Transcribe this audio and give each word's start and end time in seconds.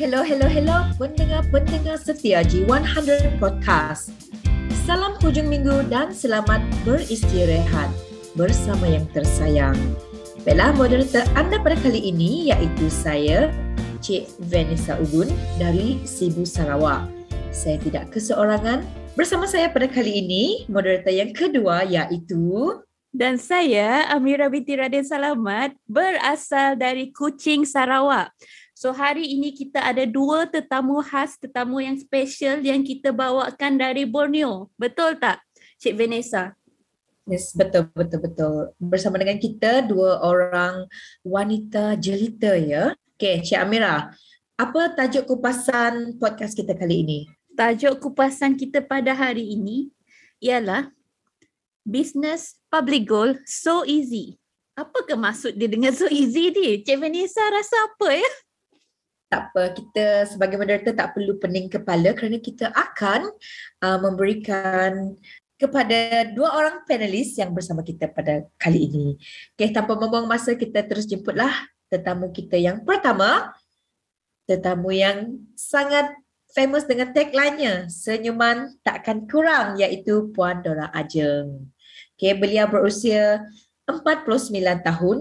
Hello, 0.00 0.24
hello, 0.24 0.48
hello 0.48 0.88
pendengar-pendengar 0.96 2.00
setia 2.00 2.40
G100 2.40 3.36
Podcast. 3.36 4.08
Salam 4.88 5.12
hujung 5.20 5.44
minggu 5.52 5.92
dan 5.92 6.08
selamat 6.16 6.64
beristirahat 6.88 7.92
bersama 8.32 8.88
yang 8.88 9.04
tersayang. 9.12 9.76
Baiklah, 10.40 10.72
moderator 10.72 11.20
anda 11.36 11.60
pada 11.60 11.76
kali 11.84 12.00
ini 12.00 12.48
iaitu 12.48 12.88
saya, 12.88 13.52
Cik 14.00 14.40
Vanessa 14.48 14.96
Ugun 14.96 15.28
dari 15.60 16.00
Sibu 16.08 16.48
Sarawak. 16.48 17.04
Saya 17.52 17.76
tidak 17.76 18.08
keseorangan. 18.08 18.80
Bersama 19.20 19.44
saya 19.44 19.68
pada 19.68 19.84
kali 19.84 20.24
ini, 20.24 20.64
moderator 20.72 21.12
yang 21.12 21.36
kedua 21.36 21.84
iaitu... 21.84 22.72
Dan 23.12 23.36
saya, 23.36 24.08
Amira 24.08 24.46
binti 24.48 24.78
Raden 24.78 25.02
Salamat, 25.02 25.74
berasal 25.84 26.78
dari 26.78 27.12
Kuching, 27.12 27.66
Sarawak. 27.66 28.30
So 28.80 28.96
hari 28.96 29.36
ini 29.36 29.52
kita 29.52 29.76
ada 29.76 30.08
dua 30.08 30.48
tetamu 30.48 31.04
khas, 31.04 31.36
tetamu 31.36 31.84
yang 31.84 32.00
special 32.00 32.64
yang 32.64 32.80
kita 32.80 33.12
bawakan 33.12 33.76
dari 33.76 34.08
Borneo. 34.08 34.72
Betul 34.80 35.20
tak, 35.20 35.44
Cik 35.84 36.00
Vanessa? 36.00 36.56
Yes, 37.28 37.52
betul, 37.52 37.92
betul, 37.92 38.24
betul. 38.24 38.72
Bersama 38.80 39.20
dengan 39.20 39.36
kita 39.36 39.84
dua 39.84 40.24
orang 40.24 40.88
wanita 41.20 41.92
jelita 42.00 42.56
ya. 42.56 42.96
Okay, 43.20 43.44
Cik 43.44 43.60
Amira, 43.60 44.16
apa 44.56 44.96
tajuk 44.96 45.28
kupasan 45.28 46.16
podcast 46.16 46.56
kita 46.56 46.72
kali 46.72 47.04
ini? 47.04 47.18
Tajuk 47.52 48.00
kupasan 48.00 48.56
kita 48.56 48.80
pada 48.80 49.12
hari 49.12 49.60
ini 49.60 49.92
ialah 50.40 50.88
Business 51.84 52.56
Public 52.72 53.04
Goal 53.04 53.36
So 53.44 53.84
Easy. 53.84 54.40
Apa 54.72 55.04
ke 55.04 55.12
maksud 55.12 55.60
dia 55.60 55.68
dengan 55.68 55.92
so 55.92 56.08
easy 56.08 56.48
ni? 56.48 56.80
Cik 56.80 56.96
Vanessa 56.96 57.44
rasa 57.52 57.76
apa 57.84 58.16
ya? 58.16 58.32
Tak 59.30 59.54
apa 59.54 59.70
kita 59.70 60.26
sebagai 60.26 60.58
moderator 60.58 60.90
tak 60.90 61.14
perlu 61.14 61.38
pening 61.38 61.70
kepala 61.70 62.10
kerana 62.18 62.42
kita 62.42 62.66
akan 62.74 63.30
uh, 63.78 63.98
memberikan 64.02 65.14
kepada 65.54 66.26
dua 66.34 66.50
orang 66.56 66.82
panelis 66.82 67.38
yang 67.38 67.54
bersama 67.54 67.86
kita 67.86 68.10
pada 68.10 68.42
kali 68.58 68.90
ini. 68.90 69.08
Okay, 69.54 69.70
tanpa 69.70 69.94
membuang 69.94 70.26
masa 70.26 70.58
kita 70.58 70.82
terus 70.82 71.06
jemputlah 71.06 71.52
tetamu 71.86 72.34
kita 72.34 72.58
yang 72.58 72.82
pertama. 72.82 73.54
Tetamu 74.50 74.90
yang 74.90 75.38
sangat 75.54 76.10
famous 76.50 76.82
dengan 76.88 77.14
tagline-nya 77.14 77.86
senyuman 77.86 78.82
takkan 78.82 79.30
kurang 79.30 79.78
iaitu 79.78 80.34
Puan 80.34 80.58
Dora 80.64 80.90
Ajeng. 80.90 81.70
Okay, 82.18 82.34
beliau 82.34 82.66
berusia 82.66 83.46
49 83.86 84.26
tahun 84.82 85.18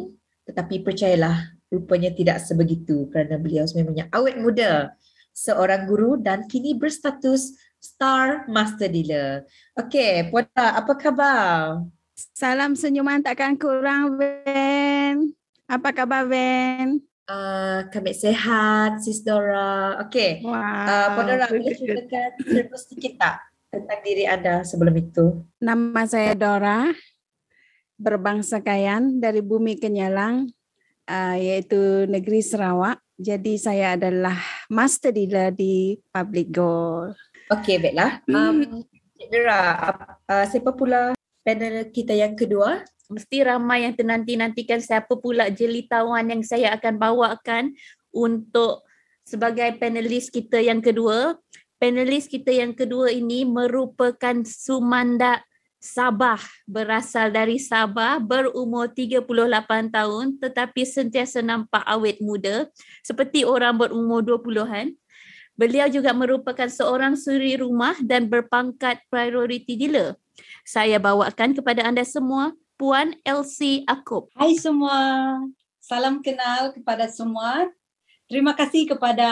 tetapi 0.50 0.82
percayalah 0.82 1.59
rupanya 1.70 2.09
tidak 2.09 2.42
sebegitu 2.42 3.06
kerana 3.14 3.38
beliau 3.38 3.66
sebenarnya 3.66 4.09
awet 4.09 4.38
muda 4.42 4.94
seorang 5.34 5.86
guru 5.88 6.17
dan 6.20 6.50
kini 6.50 6.76
berstatus 6.76 7.56
Star 7.80 8.44
Master 8.52 8.92
Dealer. 8.92 9.48
Okey, 9.80 10.28
Puan 10.28 10.50
apa 10.52 10.94
khabar? 11.00 11.88
Salam 12.36 12.76
senyuman 12.76 13.23
takkan 13.23 13.56
kurang, 13.56 14.20
Ben. 14.20 15.31
Apa 15.64 15.95
khabar, 15.95 16.28
Ben? 16.28 17.00
Uh, 17.23 17.88
kami 17.88 18.11
sehat, 18.11 19.00
Sis 19.00 19.23
Dora. 19.23 19.95
Okey, 20.04 20.44
wow. 20.44 20.52
uh, 20.59 21.08
Puan 21.16 21.26
Dora, 21.31 21.48
boleh 21.48 21.72
ceritakan 21.72 22.76
sedikit 22.76 23.14
tak 23.16 23.36
tentang 23.72 24.00
diri 24.04 24.28
anda 24.28 24.67
sebelum 24.67 24.95
itu? 25.00 25.39
Nama 25.64 26.02
saya 26.04 26.36
Dora, 26.36 26.92
berbangsa 27.95 28.59
Kayan 28.59 29.23
dari 29.23 29.39
bumi 29.39 29.80
Kenyalang, 29.80 30.52
uh, 31.10 31.36
iaitu 31.36 32.06
negeri 32.06 32.46
Sarawak. 32.46 33.02
Jadi 33.20 33.60
saya 33.60 34.00
adalah 34.00 34.38
master 34.72 35.11
dealer 35.11 35.52
di 35.52 36.00
Public 36.14 36.56
Gold. 36.56 37.17
Okey, 37.52 37.82
baiklah. 37.82 38.23
Um, 38.30 38.86
Cik 39.20 39.28
Dera, 39.28 39.76
uh, 40.30 40.45
siapa 40.48 40.72
pula 40.72 41.11
panel 41.44 41.92
kita 41.92 42.16
yang 42.16 42.38
kedua? 42.38 42.86
Mesti 43.10 43.42
ramai 43.42 43.89
yang 43.89 43.98
tenanti-nantikan 43.98 44.80
siapa 44.80 45.17
pula 45.17 45.50
jelitawan 45.50 46.30
yang 46.30 46.45
saya 46.45 46.78
akan 46.78 47.02
bawakan 47.02 47.73
untuk 48.14 48.86
sebagai 49.26 49.76
panelis 49.82 50.30
kita 50.30 50.62
yang 50.62 50.80
kedua. 50.80 51.36
Panelis 51.82 52.30
kita 52.30 52.54
yang 52.54 52.72
kedua 52.78 53.10
ini 53.10 53.44
merupakan 53.44 54.45
Sumanda 54.45 55.42
Sabah 55.80 56.44
berasal 56.67 57.32
dari 57.32 57.56
Sabah 57.56 58.20
berumur 58.20 58.92
38 58.92 59.23
tahun 59.88 60.36
tetapi 60.36 60.84
sentiasa 60.84 61.40
nampak 61.40 61.88
awet 61.88 62.20
muda 62.20 62.67
seperti 63.00 63.48
orang 63.48 63.80
berumur 63.80 64.20
20-an. 64.20 64.92
Beliau 65.56 65.88
juga 65.88 66.12
merupakan 66.12 66.68
seorang 66.68 67.16
suri 67.16 67.56
rumah 67.56 67.95
dan 68.04 68.28
berpangkat 68.28 69.00
priority 69.08 69.80
dealer. 69.80 70.20
Saya 70.68 71.00
bawakan 71.00 71.56
kepada 71.56 71.88
anda 71.88 72.04
semua 72.04 72.52
Puan 72.76 73.16
Elsie 73.23 73.88
Akub. 73.88 74.28
Hai 74.36 74.60
semua. 74.60 74.95
Salam 75.80 76.20
kenal 76.20 76.76
kepada 76.76 77.08
semua. 77.08 77.72
Terima 78.28 78.52
kasih 78.52 78.84
kepada 78.95 79.32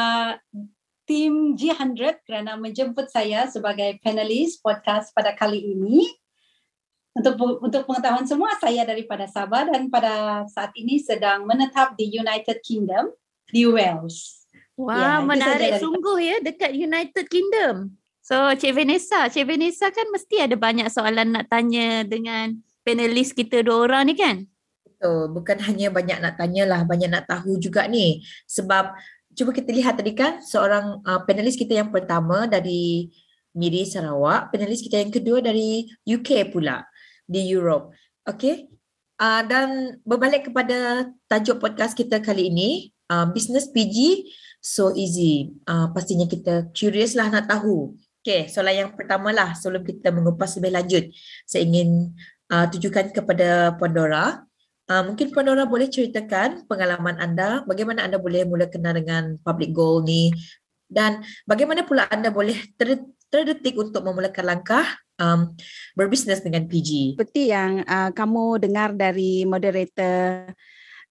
tim 1.03 1.55
G100 1.59 2.23
kerana 2.23 2.55
menjemput 2.55 3.11
saya 3.11 3.51
sebagai 3.51 3.99
panelis 3.99 4.59
podcast 4.59 5.11
pada 5.15 5.31
kali 5.31 5.63
ini 5.75 6.07
untuk 7.17 7.33
untuk 7.65 7.81
pengetahuan 7.89 8.29
semua 8.29 8.53
saya 8.61 8.85
daripada 8.85 9.25
Sabah 9.25 9.65
dan 9.65 9.89
pada 9.89 10.45
saat 10.45 10.69
ini 10.77 11.01
sedang 11.01 11.49
menetap 11.49 11.97
di 11.97 12.13
United 12.13 12.61
Kingdom 12.61 13.09
di 13.49 13.65
Wales. 13.65 14.45
Wah, 14.77 15.17
ya, 15.17 15.25
menarik 15.25 15.81
sungguh 15.81 16.17
ya 16.21 16.37
dekat 16.45 16.77
United 16.77 17.25
Kingdom. 17.25 17.97
So, 18.21 18.37
Cik 18.53 18.77
Vanessa, 18.77 19.25
Cik 19.31 19.49
Vanessa 19.49 19.89
kan 19.89 20.05
mesti 20.13 20.45
ada 20.45 20.53
banyak 20.53 20.91
soalan 20.93 21.33
nak 21.33 21.49
tanya 21.49 22.05
dengan 22.05 22.53
panelis 22.85 23.33
kita 23.33 23.65
dua 23.65 23.89
orang 23.89 24.13
ni 24.13 24.15
kan? 24.19 24.45
Betul, 24.85 25.31
bukan 25.33 25.57
hanya 25.63 25.89
banyak 25.89 26.19
nak 26.21 26.35
tanya 26.37 26.63
lah, 26.69 26.81
banyak 26.85 27.09
nak 27.09 27.25
tahu 27.25 27.57
juga 27.57 27.89
ni. 27.89 28.21
Sebab 28.45 28.93
cuba 29.33 29.49
kita 29.55 29.71
lihat 29.73 29.97
tadi 29.97 30.13
kan 30.13 30.43
seorang 30.43 31.01
uh, 31.01 31.23
panelis 31.25 31.57
kita 31.57 31.81
yang 31.81 31.89
pertama 31.89 32.45
dari 32.45 33.09
Miri 33.57 33.87
Sarawak, 33.87 34.53
panelis 34.53 34.85
kita 34.85 35.01
yang 35.01 35.09
kedua 35.09 35.41
dari 35.41 35.87
UK 36.05 36.53
pula 36.53 36.85
di 37.27 37.45
Europe. 37.51 37.93
Okay. 38.23 38.71
Uh, 39.17 39.41
dan 39.45 39.97
berbalik 40.05 40.49
kepada 40.49 41.09
tajuk 41.27 41.57
podcast 41.59 41.97
kita 41.97 42.21
kali 42.21 42.49
ini, 42.53 42.69
uh, 43.11 43.27
Business 43.29 43.67
PG 43.69 44.29
So 44.63 44.93
Easy. 44.95 45.53
Uh, 45.67 45.89
pastinya 45.91 46.25
kita 46.25 46.71
curious 46.73 47.13
lah 47.13 47.29
nak 47.29 47.51
tahu. 47.51 47.97
Okay, 48.21 48.51
soalan 48.51 48.87
yang 48.87 48.91
pertama 48.93 49.31
lah 49.31 49.55
sebelum 49.55 49.87
kita 49.87 50.11
mengupas 50.11 50.59
lebih 50.59 50.71
lanjut. 50.75 51.03
Saya 51.47 51.63
ingin 51.63 52.11
uh, 52.51 52.67
tujukan 52.67 53.15
kepada 53.15 53.73
Puan 53.79 53.95
Dora. 53.95 54.43
Uh, 54.87 55.03
mungkin 55.07 55.31
Puan 55.31 55.47
Dora 55.47 55.63
boleh 55.63 55.87
ceritakan 55.87 56.67
pengalaman 56.67 57.15
anda, 57.19 57.63
bagaimana 57.63 58.03
anda 58.03 58.19
boleh 58.19 58.43
mula 58.43 58.67
kenal 58.67 58.95
dengan 58.95 59.39
public 59.43 59.71
goal 59.71 60.03
ni 60.03 60.31
dan 60.87 61.23
bagaimana 61.43 61.83
pula 61.83 62.07
anda 62.07 62.31
boleh 62.31 62.55
ter 62.79 63.03
terdetik 63.27 63.75
untuk 63.75 64.03
memulakan 64.03 64.45
langkah 64.55 64.87
um, 65.19 65.53
berbisnes 65.97 66.39
dengan 66.39 66.65
PG. 66.65 67.19
Seperti 67.19 67.51
yang 67.51 67.83
uh, 67.83 68.09
kamu 68.15 68.63
dengar 68.63 68.95
dari 68.95 69.43
moderator 69.43 70.53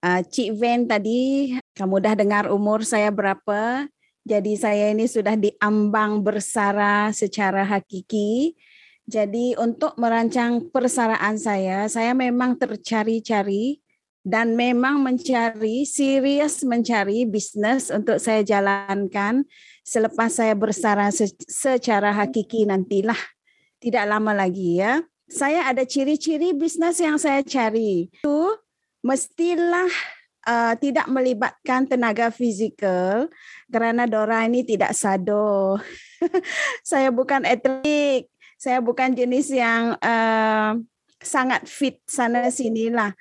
uh, 0.01 0.21
Cik 0.25 0.57
Van 0.57 0.89
tadi, 0.89 1.55
kamu 1.77 1.97
dah 2.01 2.15
dengar 2.17 2.45
umur 2.49 2.83
saya 2.87 3.13
berapa. 3.13 3.87
Jadi 4.27 4.59
saya 4.59 4.91
ini 4.91 5.07
sudah 5.07 5.39
diambang 5.39 6.19
bersara 6.19 7.15
secara 7.15 7.63
hakiki. 7.63 8.59
Jadi 9.07 9.55
untuk 9.55 9.95
merancang 10.03 10.67
persaraan 10.67 11.39
saya, 11.39 11.87
saya 11.87 12.11
memang 12.11 12.59
tercari-cari 12.59 13.79
dan 14.27 14.59
memang 14.59 14.99
mencari, 14.99 15.87
serius 15.87 16.67
mencari 16.67 17.23
bisnes 17.23 17.95
untuk 17.95 18.19
saya 18.19 18.43
jalankan 18.43 19.47
selepas 19.87 20.35
saya 20.35 20.59
bersara 20.59 21.15
secara 21.47 22.11
hakiki 22.11 22.67
nantilah 22.67 23.19
tidak 23.79 24.05
lama 24.11 24.35
lagi 24.35 24.83
ya. 24.83 24.99
Saya 25.31 25.71
ada 25.71 25.87
ciri-ciri 25.87 26.55
bisnes 26.55 26.99
yang 26.99 27.19
saya 27.19 27.43
cari. 27.47 28.11
Itu 28.11 28.59
mestilah 29.03 29.91
uh, 30.47 30.75
tidak 30.79 31.07
melibatkan 31.07 31.87
tenaga 31.87 32.35
fizikal 32.35 33.31
kerana 33.71 34.11
Dora 34.11 34.43
ini 34.47 34.67
tidak 34.67 34.95
sado. 34.95 35.79
saya 36.91 37.15
bukan 37.15 37.47
atlet. 37.47 38.27
Saya 38.57 38.81
bukan 38.83 39.13
jenis 39.15 39.53
yang 39.53 39.95
uh, 40.01 40.79
sangat 41.23 41.67
fit 41.67 42.03
sana 42.07 42.51
sinilah. 42.51 43.15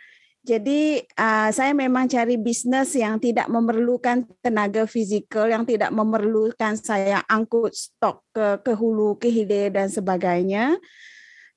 Jadi 0.45 1.01
uh, 1.17 1.49
saya 1.49 1.73
memang 1.73 2.05
cari 2.05 2.37
bisnes 2.37 2.93
yang 2.93 3.17
tidak 3.17 3.49
memerlukan 3.49 4.29
tenaga 4.45 4.85
fizikal, 4.85 5.49
yang 5.49 5.65
tidak 5.65 5.89
memerlukan 5.89 6.77
saya 6.77 7.25
angkut 7.25 7.73
stok 7.73 8.21
ke 8.29 8.61
ke 8.61 8.77
hulu, 8.77 9.17
ke 9.17 9.25
hilir 9.25 9.73
dan 9.73 9.89
sebagainya. 9.89 10.77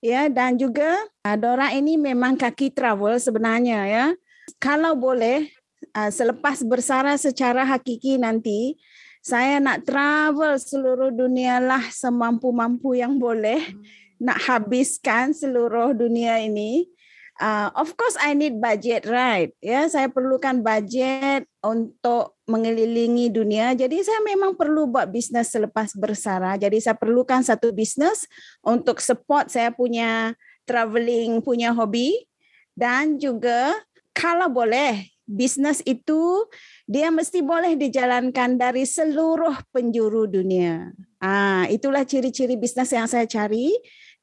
Ya, 0.00 0.32
dan 0.32 0.56
juga 0.56 0.96
uh, 1.20 1.37
Dora 1.37 1.69
ini 1.76 2.00
memang 2.00 2.40
kaki 2.40 2.73
travel 2.73 3.20
sebenarnya 3.20 3.85
ya. 3.85 4.06
Kalau 4.56 4.96
boleh 4.96 5.52
uh, 5.93 6.08
selepas 6.08 6.64
bersara 6.64 7.12
secara 7.20 7.69
hakiki 7.69 8.17
nanti, 8.17 8.81
Saya 9.29 9.58
nak 9.61 9.84
travel 9.84 10.56
seluruh 10.56 11.12
dunia 11.12 11.58
lah 11.61 11.84
semampu-mampu 11.91 12.96
yang 12.96 13.19
boleh. 13.19 13.61
Nak 14.17 14.38
habiskan 14.49 15.37
seluruh 15.37 15.93
dunia 15.93 16.41
ini. 16.41 16.88
Uh, 17.38 17.70
of 17.79 17.94
course 17.94 18.19
I 18.19 18.35
need 18.35 18.58
budget 18.58 19.06
right? 19.06 19.55
Ya 19.62 19.70
yeah, 19.70 19.85
saya 19.87 20.11
perlukan 20.11 20.58
budget 20.58 21.46
untuk 21.62 22.35
mengelilingi 22.50 23.31
dunia. 23.31 23.79
Jadi 23.79 24.02
saya 24.02 24.19
memang 24.26 24.58
perlu 24.58 24.90
buat 24.90 25.06
bisnes 25.06 25.55
selepas 25.55 25.94
bersara. 25.94 26.58
Jadi 26.58 26.82
saya 26.82 26.99
perlukan 26.99 27.46
satu 27.46 27.70
bisnes 27.70 28.26
untuk 28.67 28.99
support 28.99 29.55
saya 29.55 29.70
punya 29.70 30.35
travelling 30.67 31.38
punya 31.38 31.70
hobi. 31.70 32.26
Dan 32.75 33.23
juga 33.23 33.75
kalau 34.11 34.50
boleh 34.50 35.06
bisnes 35.29 35.79
itu 35.84 36.49
dia 36.88 37.12
mesti 37.12 37.44
boleh 37.44 37.76
dijalankan 37.79 38.58
dari 38.58 38.82
seluruh 38.82 39.55
penjuru 39.70 40.26
dunia. 40.26 40.91
Ah 41.23 41.70
itulah 41.70 42.02
ciri-ciri 42.02 42.58
bisnes 42.58 42.91
yang 42.91 43.06
saya 43.06 43.31
cari 43.31 43.70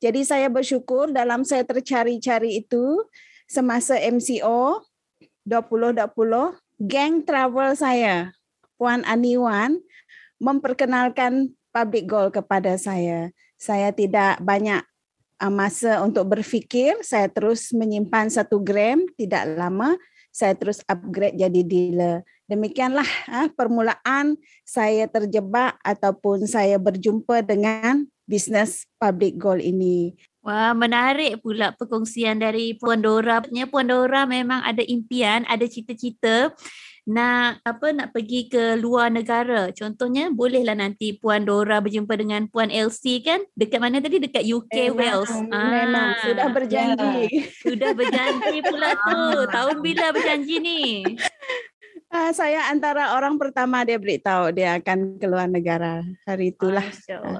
jadi 0.06 0.22
saya 0.22 0.48
bersyukur 0.54 1.10
dalam 1.10 1.42
saya 1.42 1.66
tercari-cari 1.66 2.62
itu 2.62 3.02
semasa 3.50 3.98
MCO 3.98 4.86
2020, 5.50 6.06
geng 6.86 7.26
travel 7.26 7.74
saya, 7.74 8.30
Puan 8.78 9.02
Aniwan, 9.10 9.82
memperkenalkan 10.38 11.58
public 11.74 12.06
goal 12.06 12.30
kepada 12.30 12.78
saya. 12.78 13.34
Saya 13.58 13.90
tidak 13.90 14.38
banyak 14.46 14.86
uh, 15.42 15.50
masa 15.50 16.06
untuk 16.06 16.38
berfikir, 16.38 17.02
saya 17.02 17.26
terus 17.26 17.74
menyimpan 17.74 18.30
satu 18.30 18.62
gram, 18.62 19.02
tidak 19.18 19.58
lama 19.58 19.98
saya 20.36 20.52
terus 20.54 20.86
upgrade 20.86 21.40
jadi 21.40 21.62
dealer. 21.66 22.22
Demikianlah 22.46 23.08
uh, 23.32 23.50
permulaan 23.58 24.38
saya 24.62 25.10
terjebak 25.10 25.82
ataupun 25.82 26.46
saya 26.46 26.78
berjumpa 26.78 27.42
dengan 27.42 28.06
bisnes 28.26 28.90
public 28.98 29.38
goal 29.38 29.58
ini. 29.62 30.14
Wah, 30.46 30.78
menarik 30.78 31.42
pula 31.42 31.74
perkongsian 31.74 32.38
dari 32.38 32.78
Puan 32.78 33.02
Dora. 33.02 33.42
Puan 33.42 33.90
Dora 33.90 34.30
memang 34.30 34.62
ada 34.62 34.86
impian, 34.86 35.42
ada 35.50 35.66
cita-cita 35.66 36.54
nak 37.06 37.62
apa 37.62 37.94
nak 37.94 38.10
pergi 38.10 38.50
ke 38.50 38.82
luar 38.82 39.14
negara. 39.14 39.70
Contohnya 39.70 40.34
bolehlah 40.34 40.74
nanti 40.74 41.14
Puan 41.14 41.46
Dora 41.46 41.78
berjumpa 41.78 42.18
dengan 42.18 42.50
Puan 42.50 42.74
Elsie 42.74 43.22
kan? 43.22 43.46
Dekat 43.54 43.78
mana 43.78 44.02
tadi? 44.02 44.18
Dekat 44.18 44.42
UK 44.42 44.90
memang, 44.90 44.98
Wales. 44.98 45.34
Memang 45.54 46.10
ah, 46.18 46.22
sudah 46.26 46.48
berjanji. 46.50 47.14
Ya. 47.30 47.46
Sudah 47.62 47.92
berjanji 47.94 48.58
pula 48.66 48.90
tu. 48.98 49.22
Tahun 49.56 49.78
bila 49.86 50.06
berjanji 50.18 50.56
ni? 50.58 50.82
Uh, 52.06 52.30
saya 52.32 52.70
antara 52.70 53.18
orang 53.18 53.36
pertama 53.36 53.82
dia 53.82 53.98
beritahu 53.98 54.54
dia 54.54 54.78
akan 54.78 55.18
keluar 55.18 55.50
negara 55.50 56.06
hari 56.24 56.54
itulah. 56.54 56.86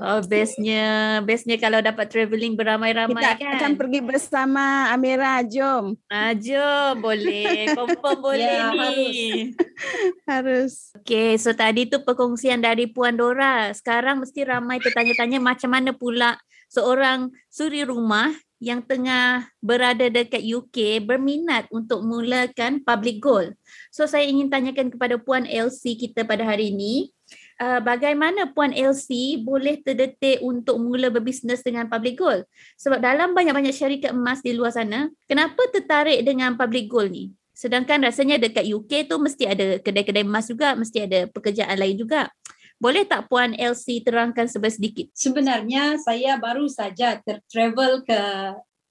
Oh, 0.02 0.20
bestnya, 0.26 1.22
bestnya 1.22 1.56
kalau 1.62 1.80
dapat 1.86 2.10
travelling 2.10 2.58
beramai-ramai 2.58 3.14
Kita 3.14 3.38
kan. 3.38 3.54
akan 3.62 3.72
pergi 3.78 4.00
bersama 4.02 4.90
Amira, 4.90 5.40
jom. 5.46 5.94
Ah, 6.10 6.34
jom, 6.34 6.98
boleh. 6.98 7.78
Confirm 7.78 8.20
boleh 8.28 8.52
ya, 8.58 8.74
ni. 8.74 9.54
Harus. 10.30 10.92
Okay, 10.98 11.38
so 11.38 11.54
tadi 11.54 11.86
tu 11.86 12.02
perkongsian 12.02 12.58
dari 12.60 12.90
Puan 12.90 13.16
Dora. 13.16 13.70
Sekarang 13.72 14.26
mesti 14.26 14.44
ramai 14.44 14.82
tertanya-tanya 14.82 15.38
macam 15.40 15.70
mana 15.72 15.94
pula 15.94 16.42
seorang 16.74 17.30
suri 17.54 17.86
rumah 17.86 18.34
yang 18.66 18.82
tengah 18.82 19.46
berada 19.62 20.10
dekat 20.10 20.42
UK 20.42 21.06
berminat 21.06 21.70
untuk 21.70 22.02
mulakan 22.02 22.82
public 22.82 23.22
goal. 23.22 23.54
So 23.94 24.10
saya 24.10 24.26
ingin 24.26 24.50
tanyakan 24.50 24.90
kepada 24.90 25.22
Puan 25.22 25.46
LC 25.46 25.94
kita 25.94 26.26
pada 26.26 26.42
hari 26.42 26.74
ini, 26.74 27.14
uh, 27.62 27.78
bagaimana 27.86 28.50
Puan 28.50 28.74
LC 28.74 29.38
boleh 29.46 29.86
terdetik 29.86 30.42
untuk 30.42 30.82
mula 30.82 31.14
berbisnes 31.14 31.62
dengan 31.62 31.86
public 31.86 32.18
goal? 32.18 32.42
Sebab 32.82 33.06
dalam 33.06 33.38
banyak-banyak 33.38 33.70
syarikat 33.70 34.18
emas 34.18 34.42
di 34.42 34.58
luar 34.58 34.74
sana, 34.74 35.14
kenapa 35.30 35.62
tertarik 35.70 36.26
dengan 36.26 36.58
public 36.58 36.90
goal 36.90 37.06
ni? 37.06 37.38
Sedangkan 37.54 38.02
rasanya 38.02 38.42
dekat 38.42 38.66
UK 38.66 39.06
tu 39.06 39.22
mesti 39.22 39.46
ada 39.46 39.78
kedai-kedai 39.78 40.26
emas 40.26 40.50
juga, 40.50 40.74
mesti 40.74 41.06
ada 41.06 41.30
pekerjaan 41.30 41.78
lain 41.78 42.02
juga. 42.02 42.34
Boleh 42.76 43.08
tak 43.08 43.32
Puan 43.32 43.56
LC 43.56 44.04
terangkan 44.04 44.52
sedikit? 44.52 45.08
Sebenarnya 45.16 45.96
saya 45.96 46.36
baru 46.36 46.68
saja 46.68 47.18
travel 47.48 48.04
ke 48.04 48.22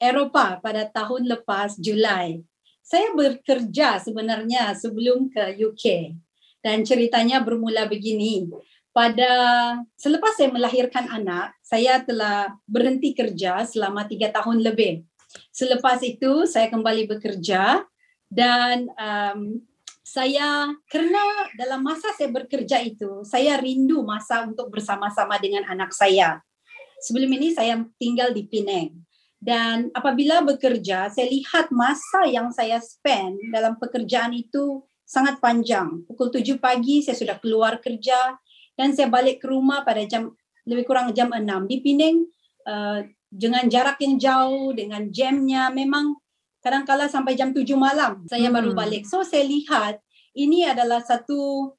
Eropah 0.00 0.58
pada 0.64 0.88
tahun 0.88 1.28
lepas 1.28 1.76
Julai. 1.76 2.40
Saya 2.84 3.12
bekerja 3.16 4.00
sebenarnya 4.00 4.76
sebelum 4.76 5.32
ke 5.32 5.56
UK. 5.56 6.16
Dan 6.64 6.80
ceritanya 6.84 7.44
bermula 7.44 7.84
begini. 7.84 8.48
Pada 8.94 9.32
selepas 10.00 10.32
saya 10.32 10.48
melahirkan 10.48 11.04
anak, 11.12 11.52
saya 11.60 12.00
telah 12.00 12.56
berhenti 12.64 13.12
kerja 13.12 13.68
selama 13.68 14.08
tiga 14.08 14.32
tahun 14.32 14.64
lebih. 14.64 15.04
Selepas 15.52 16.00
itu 16.00 16.46
saya 16.48 16.70
kembali 16.70 17.10
bekerja 17.10 17.84
dan 18.32 18.88
um, 18.96 19.60
saya 20.14 20.70
kerana 20.86 21.50
dalam 21.58 21.82
masa 21.82 22.14
saya 22.14 22.30
bekerja 22.30 22.78
itu 22.86 23.26
saya 23.26 23.58
rindu 23.58 24.06
masa 24.06 24.46
untuk 24.46 24.70
bersama-sama 24.70 25.34
dengan 25.42 25.66
anak 25.66 25.90
saya. 25.90 26.38
Sebelum 27.02 27.26
ini 27.34 27.50
saya 27.50 27.82
tinggal 27.98 28.30
di 28.30 28.46
Penang. 28.46 28.94
Dan 29.44 29.92
apabila 29.92 30.40
bekerja, 30.40 31.12
saya 31.12 31.26
lihat 31.28 31.68
masa 31.68 32.24
yang 32.30 32.48
saya 32.48 32.80
spend 32.80 33.36
dalam 33.52 33.76
pekerjaan 33.76 34.32
itu 34.32 34.80
sangat 35.04 35.36
panjang. 35.42 36.00
Pukul 36.08 36.32
7 36.32 36.56
pagi 36.62 37.04
saya 37.04 37.18
sudah 37.18 37.36
keluar 37.42 37.76
kerja 37.82 38.38
dan 38.72 38.96
saya 38.96 39.10
balik 39.10 39.44
ke 39.44 39.50
rumah 39.50 39.84
pada 39.84 40.00
jam 40.08 40.32
lebih 40.64 40.88
kurang 40.88 41.12
jam 41.12 41.28
6. 41.28 41.44
Di 41.68 41.76
Penang 41.84 42.16
uh, 42.64 43.04
dengan 43.28 43.66
jarak 43.68 44.00
yang 44.00 44.16
jauh, 44.16 44.72
dengan 44.72 45.10
jamnya 45.12 45.68
memang 45.68 46.16
kadang-kala 46.64 47.12
sampai 47.12 47.36
jam 47.36 47.52
tujuh 47.52 47.76
malam 47.76 48.24
saya 48.24 48.48
hmm. 48.48 48.56
baru 48.56 48.70
balik. 48.72 49.04
So 49.04 49.20
saya 49.20 49.44
lihat 49.44 50.03
ini 50.34 50.66
adalah 50.66 51.00
satu 51.00 51.72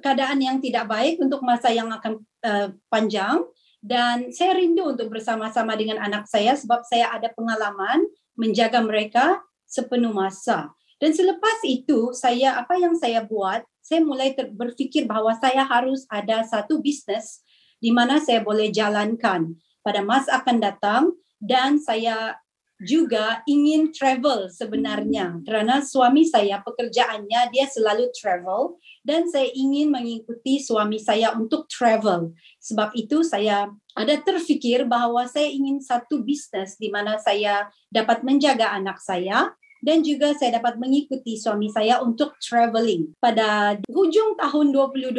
keadaan 0.00 0.44
yang 0.44 0.60
tidak 0.60 0.86
baik 0.86 1.16
untuk 1.20 1.40
masa 1.40 1.72
yang 1.72 1.88
akan 1.88 2.20
uh, 2.44 2.68
panjang 2.92 3.40
dan 3.80 4.32
saya 4.34 4.56
rindu 4.56 4.92
untuk 4.92 5.08
bersama-sama 5.08 5.72
dengan 5.78 6.02
anak 6.02 6.28
saya 6.28 6.52
sebab 6.58 6.84
saya 6.84 7.12
ada 7.12 7.32
pengalaman 7.32 8.04
menjaga 8.36 8.82
mereka 8.84 9.40
sepenuh 9.64 10.12
masa. 10.12 10.74
Dan 10.96 11.12
selepas 11.12 11.60
itu 11.62 12.12
saya 12.16 12.56
apa 12.56 12.80
yang 12.80 12.96
saya 12.96 13.20
buat, 13.22 13.62
saya 13.84 14.00
mulai 14.00 14.32
ter- 14.32 14.48
berfikir 14.48 15.04
bahawa 15.04 15.36
saya 15.36 15.62
harus 15.62 16.08
ada 16.08 16.40
satu 16.42 16.80
bisnes 16.80 17.44
di 17.76 17.92
mana 17.92 18.16
saya 18.16 18.40
boleh 18.40 18.72
jalankan 18.72 19.52
pada 19.84 20.00
masa 20.00 20.40
akan 20.40 20.56
datang 20.56 21.02
dan 21.36 21.76
saya 21.76 22.40
juga 22.80 23.40
ingin 23.48 23.88
travel 23.92 24.52
sebenarnya. 24.52 25.40
Kerana 25.44 25.80
suami 25.80 26.28
saya 26.28 26.60
pekerjaannya 26.60 27.48
dia 27.52 27.64
selalu 27.68 28.12
travel 28.12 28.76
dan 29.00 29.24
saya 29.32 29.48
ingin 29.56 29.88
mengikuti 29.88 30.60
suami 30.60 31.00
saya 31.00 31.32
untuk 31.32 31.64
travel. 31.72 32.36
Sebab 32.60 32.92
itu 32.92 33.24
saya 33.24 33.72
ada 33.96 34.14
terfikir 34.20 34.84
bahawa 34.84 35.24
saya 35.24 35.48
ingin 35.48 35.80
satu 35.80 36.20
bisnes 36.20 36.76
di 36.76 36.92
mana 36.92 37.16
saya 37.16 37.72
dapat 37.88 38.20
menjaga 38.20 38.76
anak 38.76 39.00
saya 39.00 39.56
dan 39.80 40.04
juga 40.04 40.36
saya 40.36 40.60
dapat 40.60 40.76
mengikuti 40.76 41.40
suami 41.40 41.72
saya 41.72 42.04
untuk 42.04 42.36
traveling. 42.44 43.16
Pada 43.16 43.80
hujung 43.88 44.36
tahun 44.36 44.74
2020 44.74 45.16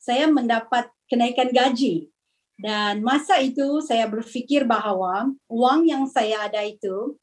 saya 0.00 0.26
mendapat 0.30 0.88
kenaikan 1.10 1.52
gaji 1.52 2.08
dan 2.62 3.02
masa 3.02 3.42
itu 3.42 3.82
saya 3.82 4.06
berfikir 4.06 4.62
bahawa 4.62 5.26
wang 5.50 5.82
yang 5.82 6.06
saya 6.06 6.46
ada 6.46 6.62
itu 6.62 7.18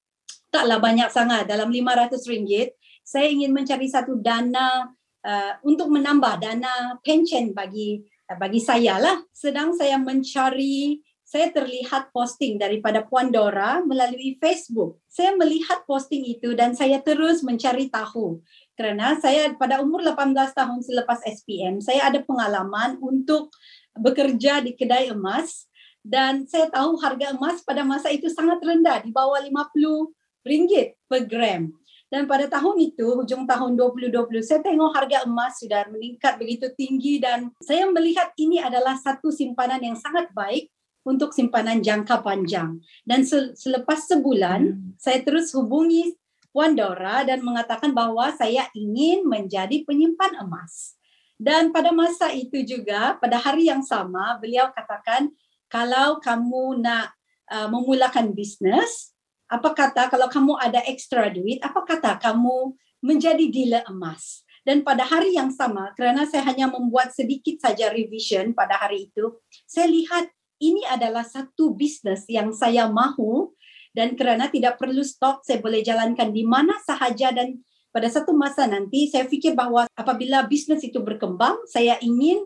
taklah 0.51 0.83
banyak 0.83 1.07
sangat 1.07 1.47
dalam 1.47 1.71
RM500. 1.71 2.75
Saya 3.07 3.31
ingin 3.31 3.55
mencari 3.55 3.87
satu 3.87 4.19
dana 4.19 4.91
uh, 5.23 5.53
untuk 5.63 5.87
menambah 5.89 6.43
dana 6.43 6.99
pension 6.99 7.55
bagi 7.55 8.03
uh, 8.27 8.35
bagi 8.35 8.59
saya 8.59 8.99
lah. 8.99 9.17
Sedang 9.31 9.71
saya 9.71 9.95
mencari 9.95 10.99
saya 11.29 11.53
terlihat 11.53 12.09
posting 12.09 12.57
daripada 12.57 13.05
Puan 13.05 13.29
Dora 13.29 13.85
melalui 13.85 14.41
Facebook. 14.41 14.97
Saya 15.05 15.37
melihat 15.37 15.85
posting 15.85 16.25
itu 16.25 16.57
dan 16.57 16.73
saya 16.73 17.05
terus 17.05 17.45
mencari 17.45 17.85
tahu. 17.85 18.41
Kerana 18.73 19.13
saya 19.21 19.53
pada 19.53 19.77
umur 19.77 20.01
18 20.01 20.33
tahun 20.33 20.81
selepas 20.81 21.21
SPM, 21.21 21.85
saya 21.85 22.09
ada 22.09 22.25
pengalaman 22.25 22.97
untuk 22.97 23.53
bekerja 23.99 24.63
di 24.63 24.73
kedai 24.73 25.11
emas 25.11 25.69
dan 25.99 26.47
saya 26.47 26.71
tahu 26.71 26.95
harga 26.97 27.35
emas 27.35 27.61
pada 27.61 27.83
masa 27.83 28.09
itu 28.09 28.31
sangat 28.31 28.63
rendah 28.63 29.03
di 29.03 29.11
bawah 29.11 29.43
RM50 29.43 30.95
per 31.05 31.21
gram. 31.27 31.69
Dan 32.09 32.25
pada 32.25 32.49
tahun 32.49 32.89
itu, 32.89 33.05
hujung 33.05 33.45
tahun 33.45 33.77
2020, 33.77 34.41
saya 34.41 34.65
tengok 34.65 34.97
harga 34.97 35.29
emas 35.29 35.61
sudah 35.61 35.85
meningkat 35.93 36.41
begitu 36.41 36.73
tinggi 36.73 37.21
dan 37.21 37.53
saya 37.61 37.85
melihat 37.85 38.33
ini 38.33 38.57
adalah 38.57 38.97
satu 38.97 39.29
simpanan 39.29 39.77
yang 39.77 39.93
sangat 39.93 40.25
baik 40.33 40.73
untuk 41.05 41.37
simpanan 41.37 41.85
jangka 41.85 42.25
panjang. 42.25 42.81
Dan 43.05 43.21
selepas 43.53 44.09
sebulan, 44.09 44.61
hmm. 44.73 44.97
saya 44.97 45.21
terus 45.21 45.53
hubungi 45.53 46.17
Puan 46.49 46.73
Dora 46.73 47.21
dan 47.21 47.45
mengatakan 47.45 47.93
bahawa 47.93 48.33
saya 48.33 48.65
ingin 48.73 49.21
menjadi 49.29 49.85
penyimpan 49.85 50.41
emas. 50.41 50.97
Dan 51.39 51.71
pada 51.71 51.95
masa 51.95 52.35
itu 52.35 52.59
juga, 52.67 53.15
pada 53.15 53.39
hari 53.39 53.71
yang 53.71 53.79
sama, 53.79 54.35
beliau 54.43 54.67
katakan, 54.75 55.31
kalau 55.71 56.19
kamu 56.19 56.83
nak 56.83 57.15
uh, 57.47 57.71
memulakan 57.71 58.35
bisnes, 58.35 59.15
apa 59.47 59.71
kata 59.71 60.11
kalau 60.11 60.27
kamu 60.27 60.59
ada 60.59 60.83
ekstra 60.83 61.31
duit, 61.31 61.63
apa 61.63 61.79
kata 61.87 62.19
kamu 62.19 62.75
menjadi 62.99 63.47
dealer 63.47 63.87
emas. 63.87 64.43
Dan 64.67 64.83
pada 64.83 65.07
hari 65.07 65.39
yang 65.39 65.49
sama, 65.49 65.95
kerana 65.95 66.27
saya 66.27 66.43
hanya 66.51 66.67
membuat 66.67 67.15
sedikit 67.15 67.57
saja 67.63 67.87
revision 67.89 68.51
pada 68.51 68.75
hari 68.75 69.07
itu, 69.07 69.39
saya 69.63 69.87
lihat 69.87 70.27
ini 70.59 70.83
adalah 70.85 71.23
satu 71.23 71.71
bisnes 71.71 72.27
yang 72.27 72.51
saya 72.51 72.91
mahu 72.91 73.55
dan 73.95 74.13
kerana 74.13 74.51
tidak 74.51 74.77
perlu 74.77 75.01
stok, 75.01 75.41
saya 75.47 75.63
boleh 75.63 75.81
jalankan 75.81 76.29
di 76.29 76.45
mana 76.45 76.77
sahaja 76.83 77.33
dan 77.33 77.57
pada 77.89 78.07
satu 78.09 78.37
masa 78.37 78.69
nanti 78.69 79.09
saya 79.09 79.25
fikir 79.25 79.57
bahawa 79.57 79.89
apabila 79.97 80.45
bisnes 80.45 80.85
itu 80.85 81.01
berkembang, 81.01 81.57
saya 81.65 81.97
ingin 82.01 82.41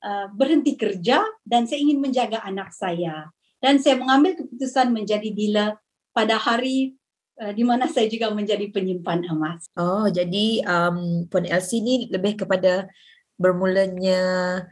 uh, 0.00 0.28
berhenti 0.32 0.76
kerja 0.76 1.20
dan 1.44 1.68
saya 1.68 1.84
ingin 1.84 2.00
menjaga 2.00 2.40
anak 2.44 2.72
saya. 2.72 3.28
Dan 3.60 3.80
saya 3.80 3.96
mengambil 3.96 4.36
keputusan 4.36 4.92
menjadi 4.92 5.32
dealer 5.32 5.76
pada 6.12 6.36
hari 6.40 6.96
uh, 7.40 7.52
di 7.52 7.64
mana 7.64 7.88
saya 7.88 8.08
juga 8.08 8.32
menjadi 8.32 8.68
penyimpan 8.72 9.28
emas. 9.28 9.68
Oh, 9.76 10.08
jadi 10.08 10.64
um, 10.64 11.28
Puan 11.28 11.48
Elsie 11.48 11.84
ni 11.84 12.08
lebih 12.08 12.44
kepada 12.44 12.88
bermulanya 13.36 14.64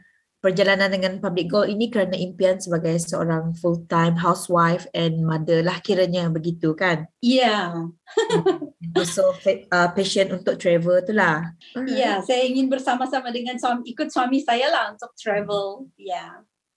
perjalanan 0.45 0.93
dengan 0.93 1.17
public 1.17 1.49
goal 1.49 1.65
ini 1.65 1.89
kerana 1.89 2.13
impian 2.13 2.61
sebagai 2.61 2.93
seorang 3.01 3.57
full 3.57 3.81
time 3.89 4.13
housewife 4.13 4.85
and 4.93 5.25
mother 5.25 5.65
lah 5.65 5.81
kiranya 5.81 6.29
begitu 6.29 6.77
kan? 6.77 7.09
Ya. 7.17 7.73
Yeah. 7.73 7.89
also 9.01 9.33
uh, 9.73 9.89
passion 9.97 10.29
untuk 10.37 10.61
travel 10.61 11.01
tu 11.01 11.17
lah. 11.17 11.49
Ya, 11.89 11.97
yeah, 11.97 12.15
saya 12.21 12.45
ingin 12.45 12.69
bersama-sama 12.69 13.33
dengan 13.33 13.57
suami, 13.57 13.89
ikut 13.89 14.13
suami 14.13 14.45
saya 14.45 14.69
lah 14.69 14.93
untuk 14.93 15.17
travel. 15.17 15.89
Ya. 15.97 16.13
Yeah. 16.13 16.33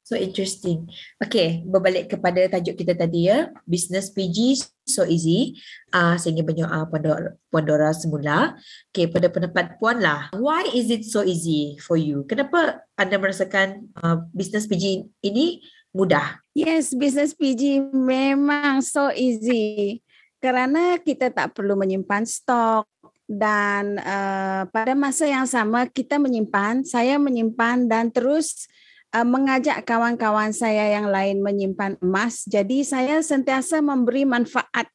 So 0.09 0.17
interesting. 0.17 0.89
Okay, 1.21 1.61
berbalik 1.69 2.09
kepada 2.09 2.41
tajuk 2.49 2.81
kita 2.81 2.97
tadi 2.97 3.29
ya. 3.29 3.53
Business 3.69 4.09
PG 4.09 4.57
so 4.89 5.05
easy. 5.05 5.61
Ah, 5.93 6.17
ingin 6.17 6.49
berdoa 6.49 6.89
pada 6.89 7.37
Puan 7.53 7.69
Dora 7.69 7.93
semula. 7.93 8.57
Okay, 8.89 9.05
pada 9.05 9.29
pendapat 9.29 9.77
Puan 9.77 10.01
lah. 10.01 10.33
Why 10.33 10.65
is 10.73 10.89
it 10.89 11.05
so 11.05 11.21
easy 11.21 11.77
for 11.85 12.01
you? 12.01 12.25
Kenapa 12.25 12.81
anda 12.97 13.21
merasakan 13.21 13.93
uh, 14.01 14.25
business 14.33 14.65
PG 14.65 15.13
ini 15.21 15.61
mudah? 15.93 16.41
Yes, 16.57 16.97
business 16.97 17.37
PG 17.37 17.93
memang 17.93 18.81
so 18.81 19.13
easy. 19.13 20.01
Kerana 20.41 20.97
kita 21.05 21.29
tak 21.29 21.53
perlu 21.53 21.77
menyimpan 21.77 22.25
stok 22.25 22.89
dan 23.29 24.01
uh, 24.01 24.65
pada 24.73 24.97
masa 24.97 25.29
yang 25.29 25.45
sama 25.45 25.85
kita 25.85 26.17
menyimpan, 26.17 26.81
saya 26.89 27.21
menyimpan 27.21 27.85
dan 27.93 28.09
terus 28.09 28.73
uh, 29.15 29.27
mengajak 29.27 29.85
kawan-kawan 29.85 30.53
saya 30.53 30.99
yang 30.99 31.09
lain 31.09 31.41
menyimpan 31.41 31.97
emas. 32.01 32.45
Jadi 32.45 32.85
saya 32.85 33.21
sentiasa 33.25 33.81
memberi 33.81 34.29
manfaat 34.29 34.89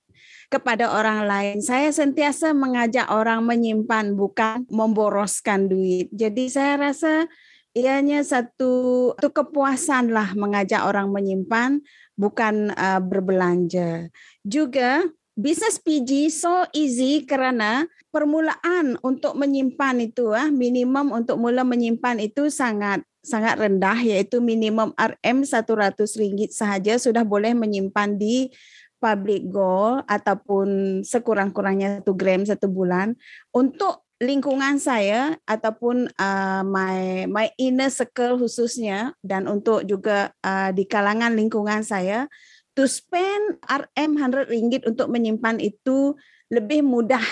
kepada 0.51 0.93
orang 0.93 1.25
lain. 1.25 1.57
Saya 1.65 1.89
sentiasa 1.89 2.53
mengajak 2.53 3.09
orang 3.09 3.41
menyimpan 3.41 4.13
bukan 4.13 4.69
memboroskan 4.69 5.65
duit. 5.65 6.13
Jadi 6.13 6.45
saya 6.49 6.77
rasa 6.77 7.25
ianya 7.73 8.21
satu, 8.21 9.17
satu 9.17 9.29
kepuasan 9.33 10.13
lah 10.13 10.37
mengajak 10.37 10.85
orang 10.85 11.09
menyimpan 11.09 11.81
bukan 12.13 12.69
uh, 12.77 13.01
berbelanja. 13.01 14.13
Juga 14.45 15.01
Business 15.33 15.81
PG 15.81 16.29
so 16.29 16.61
easy 16.77 17.25
kerana 17.25 17.89
permulaan 18.13 19.01
untuk 19.01 19.33
menyimpan 19.33 20.05
itu 20.05 20.29
ah 20.29 20.53
minimum 20.53 21.09
untuk 21.09 21.41
mula 21.41 21.65
menyimpan 21.65 22.21
itu 22.21 22.53
sangat 22.53 23.01
sangat 23.23 23.55
rendah 23.55 23.95
iaitu 24.03 24.43
minimum 24.43 24.91
RM 24.99 25.47
RM100 25.47 26.51
sahaja 26.51 26.99
sudah 26.99 27.23
boleh 27.23 27.55
menyimpan 27.55 28.19
di 28.19 28.51
public 28.99 29.47
goal 29.47 30.03
ataupun 30.07 31.01
sekurang-kurangnya 31.03 32.03
1 32.03 32.19
gram 32.19 32.43
satu 32.43 32.67
bulan. 32.67 33.15
Untuk 33.55 34.03
lingkungan 34.23 34.79
saya 34.79 35.35
ataupun 35.43 36.07
uh, 36.15 36.63
my 36.63 37.27
my 37.27 37.51
inner 37.59 37.91
circle 37.91 38.39
khususnya 38.39 39.11
dan 39.19 39.51
untuk 39.51 39.83
juga 39.83 40.31
uh, 40.39 40.71
di 40.71 40.87
kalangan 40.87 41.35
lingkungan 41.35 41.83
saya 41.83 42.31
to 42.71 42.87
spend 42.87 43.59
RM 43.67 44.15
100 44.15 44.47
ringgit 44.47 44.87
untuk 44.87 45.11
menyimpan 45.11 45.59
itu 45.59 46.15
lebih 46.47 46.87
mudah 46.87 47.23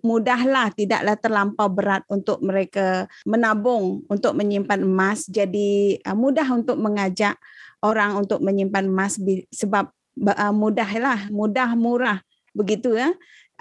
mudahlah 0.00 0.70
tidaklah 0.72 1.18
terlampau 1.18 1.66
berat 1.66 2.06
untuk 2.06 2.38
mereka 2.38 3.10
menabung 3.26 4.06
untuk 4.06 4.38
menyimpan 4.38 4.80
emas. 4.86 5.26
Jadi 5.26 5.98
uh, 6.06 6.14
mudah 6.14 6.46
untuk 6.54 6.78
mengajak 6.78 7.34
orang 7.82 8.14
untuk 8.22 8.38
menyimpan 8.38 8.86
emas 8.86 9.18
sebab 9.50 9.90
uh, 10.22 10.54
mudahlah 10.54 11.26
mudah 11.34 11.74
murah 11.74 12.22
begitu 12.54 12.94
ya. 12.94 13.10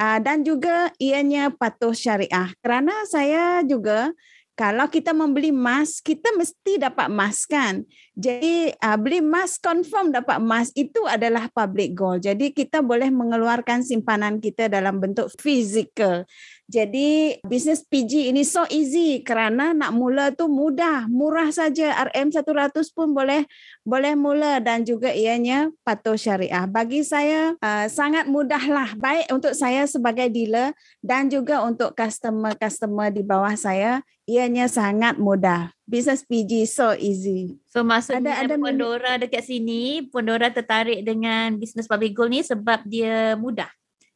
Uh, 0.01 0.17
dan 0.17 0.41
juga 0.41 0.89
ianya 0.97 1.53
patuh 1.53 1.93
syariah. 1.93 2.49
Kerana 2.63 3.05
saya 3.05 3.61
juga 3.61 4.09
kalau 4.55 4.91
kita 4.91 5.15
membeli 5.15 5.49
emas, 5.49 6.03
kita 6.03 6.35
mesti 6.35 6.77
dapat 6.77 7.07
emas 7.07 7.47
kan. 7.47 7.87
Jadi 8.13 8.75
uh, 8.75 8.97
beli 8.99 9.23
emas 9.23 9.55
confirm 9.57 10.11
dapat 10.11 10.37
emas 10.37 10.69
itu 10.75 11.07
adalah 11.07 11.47
public 11.49 11.95
goal. 11.95 12.19
Jadi 12.19 12.51
kita 12.51 12.83
boleh 12.83 13.07
mengeluarkan 13.09 13.81
simpanan 13.81 14.43
kita 14.43 14.67
dalam 14.67 14.99
bentuk 14.99 15.31
fizikal. 15.39 16.27
Jadi 16.71 17.35
bisnes 17.43 17.83
PG 17.83 18.31
ini 18.31 18.47
so 18.47 18.63
easy 18.71 19.19
kerana 19.27 19.75
nak 19.75 19.91
mula 19.91 20.31
tu 20.31 20.47
mudah, 20.47 21.03
murah 21.11 21.51
saja. 21.51 21.91
RM 22.07 22.31
100 22.31 22.71
pun 22.95 23.11
boleh 23.11 23.43
boleh 23.83 24.15
mula 24.15 24.63
dan 24.63 24.87
juga 24.87 25.11
ianya 25.11 25.67
patuh 25.83 26.15
syariah. 26.15 26.63
Bagi 26.71 27.03
saya 27.03 27.59
uh, 27.59 27.91
sangat 27.91 28.31
mudahlah 28.31 28.95
baik 28.95 29.27
untuk 29.35 29.51
saya 29.51 29.83
sebagai 29.83 30.31
dealer 30.31 30.71
dan 31.03 31.27
juga 31.27 31.59
untuk 31.59 31.91
customer-customer 31.91 33.11
di 33.11 33.27
bawah 33.27 33.51
saya 33.59 33.99
ianya 34.23 34.71
sangat 34.71 35.19
mudah. 35.19 35.75
Bisnes 35.83 36.23
PG 36.23 36.71
so 36.71 36.95
easy. 36.95 37.59
So 37.67 37.83
maksudnya 37.83 38.39
ada, 38.39 38.55
ada 38.55 38.55
Puan 38.55 38.79
Dora 38.79 39.19
dekat 39.19 39.43
sini, 39.43 40.07
Puan 40.07 40.23
Dora 40.23 40.47
tertarik 40.47 41.03
dengan 41.03 41.59
bisnes 41.59 41.91
public 41.91 42.15
goal 42.15 42.31
ni 42.31 42.39
sebab 42.39 42.87
dia 42.87 43.35
mudah 43.35 43.67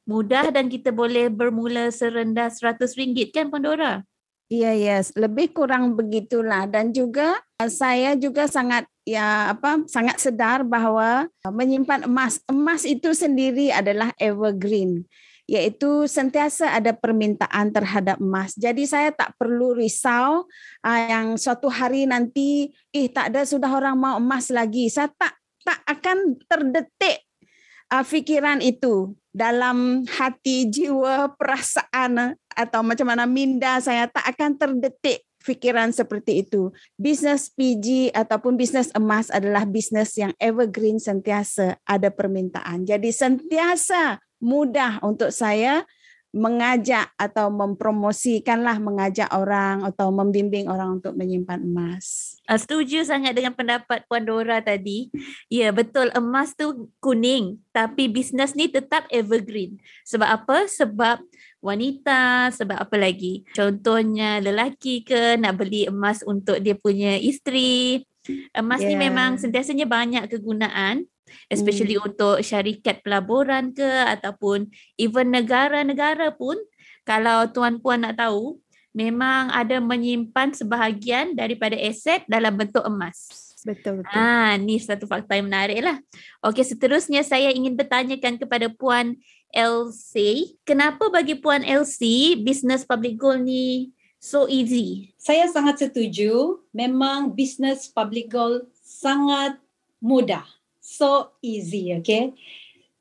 mudah 0.06 0.54
dan 0.54 0.70
kita 0.70 0.94
boleh 0.94 1.28
bermula 1.34 1.90
serendah 1.90 2.54
RM100 2.54 3.34
kan 3.34 3.50
Pandora? 3.50 4.06
Ya, 4.46 4.78
yes. 4.78 5.10
Lebih 5.18 5.58
kurang 5.58 5.98
begitulah 5.98 6.70
dan 6.70 6.94
juga 6.94 7.42
uh, 7.58 7.70
saya 7.70 8.14
juga 8.14 8.46
sangat 8.46 8.86
ya 9.02 9.58
apa 9.58 9.82
sangat 9.90 10.22
sedar 10.22 10.62
bahawa 10.62 11.26
uh, 11.42 11.54
menyimpan 11.54 12.06
emas 12.06 12.38
emas 12.46 12.86
itu 12.86 13.10
sendiri 13.18 13.74
adalah 13.74 14.14
evergreen 14.22 15.06
iaitu 15.46 16.10
sentiasa 16.10 16.74
ada 16.78 16.94
permintaan 16.94 17.74
terhadap 17.74 18.18
emas. 18.22 18.54
Jadi 18.54 18.86
saya 18.86 19.10
tak 19.14 19.34
perlu 19.38 19.78
risau 19.78 20.46
uh, 20.86 21.00
yang 21.10 21.42
suatu 21.42 21.66
hari 21.66 22.06
nanti 22.06 22.70
eh 22.94 23.10
tak 23.10 23.34
ada 23.34 23.50
sudah 23.50 23.70
orang 23.74 23.98
mau 23.98 24.22
emas 24.22 24.54
lagi. 24.54 24.94
Saya 24.94 25.10
tak 25.10 25.42
tak 25.66 25.82
akan 25.90 26.38
terdetik 26.46 27.26
uh, 27.92 28.06
fikiran 28.06 28.64
itu 28.64 29.14
dalam 29.36 30.08
hati, 30.08 30.72
jiwa, 30.72 31.36
perasaan 31.36 32.40
atau 32.56 32.82
macam 32.82 33.12
mana 33.12 33.28
minda 33.28 33.76
saya 33.84 34.08
tak 34.08 34.24
akan 34.32 34.52
terdetik 34.56 35.28
fikiran 35.44 35.94
seperti 35.94 36.42
itu. 36.42 36.74
Bisnes 36.98 37.54
PG 37.54 38.16
ataupun 38.16 38.58
bisnes 38.58 38.90
emas 38.98 39.30
adalah 39.30 39.68
bisnes 39.68 40.18
yang 40.18 40.34
evergreen 40.42 40.98
sentiasa 40.98 41.78
ada 41.86 42.10
permintaan. 42.10 42.88
Jadi 42.88 43.14
sentiasa 43.14 44.18
mudah 44.42 45.04
untuk 45.06 45.30
saya 45.30 45.86
mengajak 46.36 47.16
atau 47.16 47.48
mempromosikanlah 47.48 48.76
mengajak 48.84 49.32
orang 49.32 49.88
atau 49.88 50.12
membimbing 50.12 50.68
orang 50.68 51.00
untuk 51.00 51.16
menyimpan 51.16 51.64
emas. 51.64 52.36
Uh, 52.44 52.60
setuju 52.60 53.08
sangat 53.08 53.32
dengan 53.32 53.56
pendapat 53.56 54.04
Puan 54.12 54.28
Dora 54.28 54.60
tadi. 54.60 55.08
Ya, 55.48 55.72
betul 55.72 56.12
emas 56.12 56.52
tu 56.52 56.92
kuning 57.00 57.64
tapi 57.72 58.12
bisnes 58.12 58.52
ni 58.52 58.68
tetap 58.68 59.08
evergreen. 59.08 59.80
Sebab 60.04 60.28
apa? 60.28 60.68
Sebab 60.68 61.24
wanita, 61.64 62.52
sebab 62.52 62.84
apa 62.84 62.96
lagi? 63.00 63.48
Contohnya 63.56 64.44
lelaki 64.44 65.08
ke 65.08 65.40
nak 65.40 65.56
beli 65.56 65.88
emas 65.88 66.20
untuk 66.28 66.60
dia 66.60 66.76
punya 66.76 67.16
isteri. 67.16 68.04
Emas 68.52 68.84
yeah. 68.84 68.92
ni 68.92 68.96
memang 69.00 69.40
sentiasanya 69.40 69.88
banyak 69.88 70.28
kegunaan 70.28 71.08
especially 71.52 71.98
hmm. 72.00 72.08
untuk 72.12 72.42
syarikat 72.42 73.02
pelaburan 73.06 73.72
ke 73.72 73.86
ataupun 73.86 74.70
even 75.00 75.32
negara-negara 75.32 76.34
pun 76.36 76.58
kalau 77.06 77.46
tuan-puan 77.50 78.02
nak 78.02 78.18
tahu 78.18 78.58
memang 78.96 79.52
ada 79.52 79.84
menyimpan 79.84 80.56
sebahagian 80.56 81.36
daripada 81.36 81.76
aset 81.76 82.24
dalam 82.26 82.56
bentuk 82.56 82.82
emas. 82.88 83.46
Betul 83.66 84.06
betul. 84.06 84.14
Ah, 84.14 84.56
ni 84.62 84.78
satu 84.78 85.10
fakta 85.10 85.36
yang 85.36 85.50
menarik 85.50 85.82
lah. 85.82 85.98
Okey, 86.46 86.62
seterusnya 86.62 87.26
saya 87.26 87.50
ingin 87.50 87.74
bertanyakan 87.74 88.38
kepada 88.38 88.70
Puan 88.70 89.18
LC, 89.52 90.46
kenapa 90.62 91.10
bagi 91.10 91.34
Puan 91.34 91.66
LC 91.66 92.34
bisnes 92.46 92.86
public 92.86 93.18
goal 93.18 93.42
ni 93.42 93.90
so 94.22 94.46
easy. 94.46 95.14
Saya 95.22 95.50
sangat 95.50 95.82
setuju. 95.86 96.62
Memang 96.74 97.34
business 97.34 97.90
public 97.90 98.34
goal 98.34 98.70
sangat 98.82 99.58
mudah. 99.98 100.46
So 100.86 101.34
easy, 101.42 101.98
okay? 101.98 102.38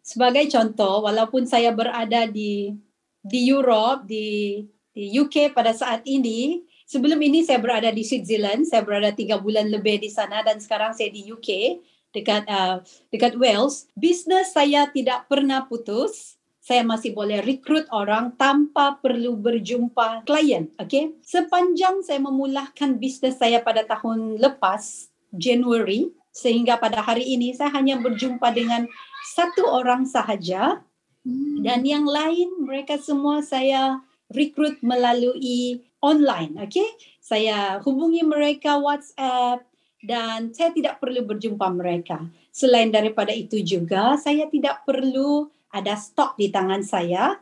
Sebagai 0.01 0.49
contoh, 0.49 1.05
walaupun 1.05 1.45
saya 1.45 1.69
berada 1.69 2.25
di 2.25 2.73
di 3.21 3.41
Europe, 3.45 4.09
di 4.09 4.65
di 4.97 5.13
UK 5.13 5.53
pada 5.53 5.77
saat 5.77 6.01
ini, 6.09 6.65
sebelum 6.89 7.21
ini 7.21 7.45
saya 7.45 7.61
berada 7.61 7.93
di 7.93 8.01
Switzerland, 8.01 8.65
saya 8.65 8.81
berada 8.81 9.13
tiga 9.13 9.37
bulan 9.37 9.69
lebih 9.69 10.01
di 10.01 10.09
sana 10.09 10.41
dan 10.41 10.65
sekarang 10.65 10.97
saya 10.97 11.13
di 11.13 11.29
UK 11.29 11.77
dekat 12.17 12.49
uh, 12.49 12.81
dekat 13.13 13.37
Wales. 13.37 13.85
Bisnes 13.93 14.57
saya 14.57 14.89
tidak 14.89 15.29
pernah 15.29 15.69
putus. 15.69 16.41
Saya 16.65 16.81
masih 16.81 17.13
boleh 17.13 17.45
rekrut 17.45 17.85
orang 17.93 18.33
tanpa 18.41 18.97
perlu 18.97 19.37
berjumpa 19.37 20.25
klien. 20.25 20.73
Okay? 20.81 21.13
Sepanjang 21.21 22.01
saya 22.01 22.17
memulakan 22.25 22.97
bisnes 22.97 23.37
saya 23.37 23.61
pada 23.61 23.85
tahun 23.85 24.41
lepas, 24.41 25.13
Januari, 25.37 26.09
sehingga 26.35 26.75
pada 26.77 26.99
hari 26.99 27.39
ini 27.39 27.55
saya 27.55 27.71
hanya 27.79 27.95
berjumpa 28.03 28.51
dengan 28.51 28.91
satu 29.39 29.71
orang 29.71 30.03
sahaja 30.03 30.83
hmm. 31.23 31.63
dan 31.63 31.87
yang 31.87 32.05
lain 32.05 32.67
mereka 32.67 32.99
semua 32.99 33.41
saya 33.41 34.03
rekrut 34.35 34.83
melalui 34.83 35.87
online. 36.03 36.59
Okay? 36.67 36.91
Saya 37.23 37.79
hubungi 37.87 38.27
mereka 38.27 38.77
WhatsApp, 38.83 39.63
dan 40.05 40.53
saya 40.53 40.69
tidak 40.77 41.01
perlu 41.01 41.25
berjumpa 41.25 41.65
mereka. 41.73 42.21
Selain 42.53 42.93
daripada 42.93 43.33
itu 43.33 43.65
juga, 43.65 44.21
saya 44.21 44.45
tidak 44.53 44.85
perlu 44.85 45.49
ada 45.73 45.97
stok 45.97 46.37
di 46.37 46.53
tangan 46.53 46.85
saya 46.85 47.41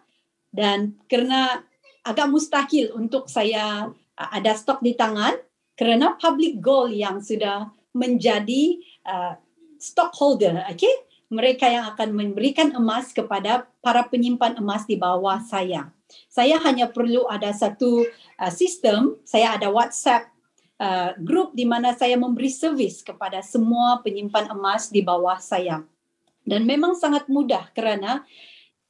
dan 0.55 0.97
kerana 1.11 1.61
agak 2.07 2.31
mustahil 2.31 2.95
untuk 2.97 3.29
saya 3.29 3.91
ada 4.17 4.53
stok 4.57 4.81
di 4.81 4.97
tangan 4.97 5.37
kerana 5.77 6.17
public 6.17 6.63
goal 6.63 6.89
yang 6.89 7.21
sudah 7.21 7.69
menjadi 7.93 8.81
uh, 9.05 9.37
stockholder, 9.81 10.65
okay? 10.69 10.93
Mereka 11.33 11.65
yang 11.65 11.89
akan 11.97 12.13
memberikan 12.13 12.77
emas 12.77 13.13
kepada 13.13 13.65
para 13.81 14.05
penyimpan 14.05 14.61
emas 14.61 14.85
di 14.85 15.01
bawah 15.01 15.41
saya. 15.41 15.89
Saya 16.29 16.61
hanya 16.61 16.93
perlu 16.93 17.25
ada 17.29 17.53
satu 17.57 18.05
uh, 18.37 18.53
sistem, 18.53 19.17
saya 19.25 19.57
ada 19.57 19.73
WhatsApp 19.73 20.33
Uh, 20.83 21.15
grup 21.23 21.55
di 21.55 21.63
mana 21.63 21.95
saya 21.95 22.19
memberi 22.19 22.51
servis 22.51 23.07
kepada 23.07 23.39
semua 23.39 24.03
penyimpan 24.03 24.51
emas 24.51 24.91
di 24.91 24.99
bawah 24.99 25.39
saya. 25.39 25.87
Dan 26.43 26.67
memang 26.67 26.99
sangat 26.99 27.31
mudah 27.31 27.71
kerana 27.71 28.27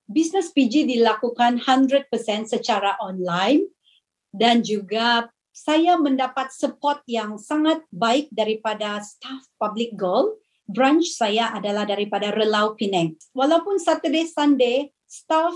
bisnes 0.09 0.49
PG 0.53 0.89
dilakukan 0.89 1.61
100% 1.61 2.09
secara 2.49 2.97
online 2.97 3.69
dan 4.33 4.65
juga 4.65 5.29
saya 5.53 6.01
mendapat 6.01 6.49
support 6.51 7.05
yang 7.05 7.37
sangat 7.37 7.85
baik 7.93 8.33
daripada 8.33 8.99
staff 9.05 9.45
Public 9.61 9.95
Goal. 9.95 10.41
Branch 10.65 11.05
saya 11.05 11.53
adalah 11.53 11.85
daripada 11.85 12.33
Relau 12.33 12.73
Penang. 12.73 13.15
Walaupun 13.37 13.77
Saturday 13.77 14.25
Sunday 14.25 14.89
staff 15.05 15.53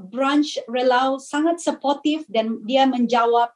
branch 0.00 0.58
Relau 0.66 1.20
sangat 1.20 1.60
supportive 1.60 2.24
dan 2.26 2.64
dia 2.64 2.88
menjawab 2.88 3.52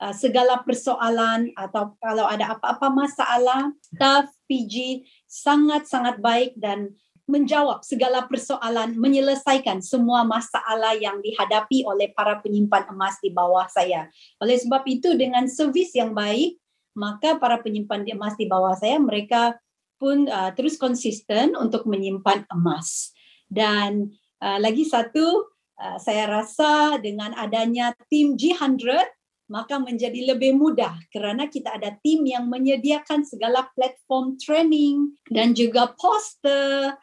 uh, 0.00 0.14
segala 0.14 0.62
persoalan 0.62 1.50
atau 1.56 1.96
kalau 1.98 2.28
ada 2.28 2.54
apa-apa 2.54 2.92
masalah, 2.92 3.72
staff 3.80 4.28
PG 4.46 5.06
sangat-sangat 5.24 6.20
baik 6.20 6.52
dan 6.60 6.92
menjawab 7.28 7.84
segala 7.84 8.24
persoalan, 8.24 8.96
menyelesaikan 8.96 9.80
semua 9.80 10.24
masalah 10.24 10.96
yang 10.96 11.18
dihadapi 11.20 11.84
oleh 11.84 12.12
para 12.12 12.38
penyimpan 12.40 12.88
emas 12.92 13.18
di 13.20 13.32
bawah 13.32 13.66
saya. 13.68 14.08
Oleh 14.40 14.56
sebab 14.60 14.84
itu 14.88 15.16
dengan 15.16 15.48
servis 15.50 15.92
yang 15.96 16.16
baik, 16.16 16.60
maka 16.96 17.36
para 17.36 17.60
penyimpan 17.60 18.06
emas 18.12 18.34
di 18.36 18.46
bawah 18.48 18.74
saya 18.74 18.98
mereka 18.98 19.56
pun 20.00 20.26
uh, 20.26 20.50
terus 20.56 20.80
konsisten 20.80 21.52
untuk 21.56 21.84
menyimpan 21.84 22.48
emas. 22.50 23.12
Dan 23.50 24.14
uh, 24.40 24.58
lagi 24.62 24.88
satu, 24.88 25.50
uh, 25.76 25.98
saya 26.00 26.24
rasa 26.30 26.96
dengan 27.02 27.36
adanya 27.36 27.92
tim 28.08 28.38
G100 28.38 29.20
maka 29.50 29.82
menjadi 29.82 30.30
lebih 30.30 30.54
mudah 30.54 30.94
kerana 31.10 31.50
kita 31.50 31.74
ada 31.74 31.90
tim 32.06 32.22
yang 32.22 32.46
menyediakan 32.46 33.26
segala 33.26 33.66
platform 33.74 34.38
training 34.38 35.18
dan 35.26 35.58
juga 35.58 35.90
poster, 35.98 36.94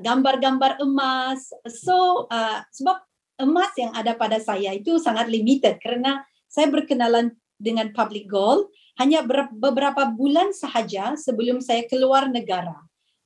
gambar-gambar 0.00 0.82
emas. 0.82 1.50
So, 1.68 2.26
uh, 2.30 2.62
sebab 2.72 2.98
emas 3.42 3.72
yang 3.78 3.94
ada 3.94 4.18
pada 4.18 4.42
saya 4.42 4.74
itu 4.74 4.98
sangat 4.98 5.30
limited 5.30 5.78
kerana 5.78 6.26
saya 6.50 6.66
berkenalan 6.72 7.36
dengan 7.58 7.90
Public 7.94 8.30
Gold 8.30 8.70
hanya 8.98 9.22
beberapa 9.52 10.10
bulan 10.10 10.50
sahaja 10.50 11.14
sebelum 11.14 11.62
saya 11.62 11.86
keluar 11.86 12.26
negara. 12.26 12.74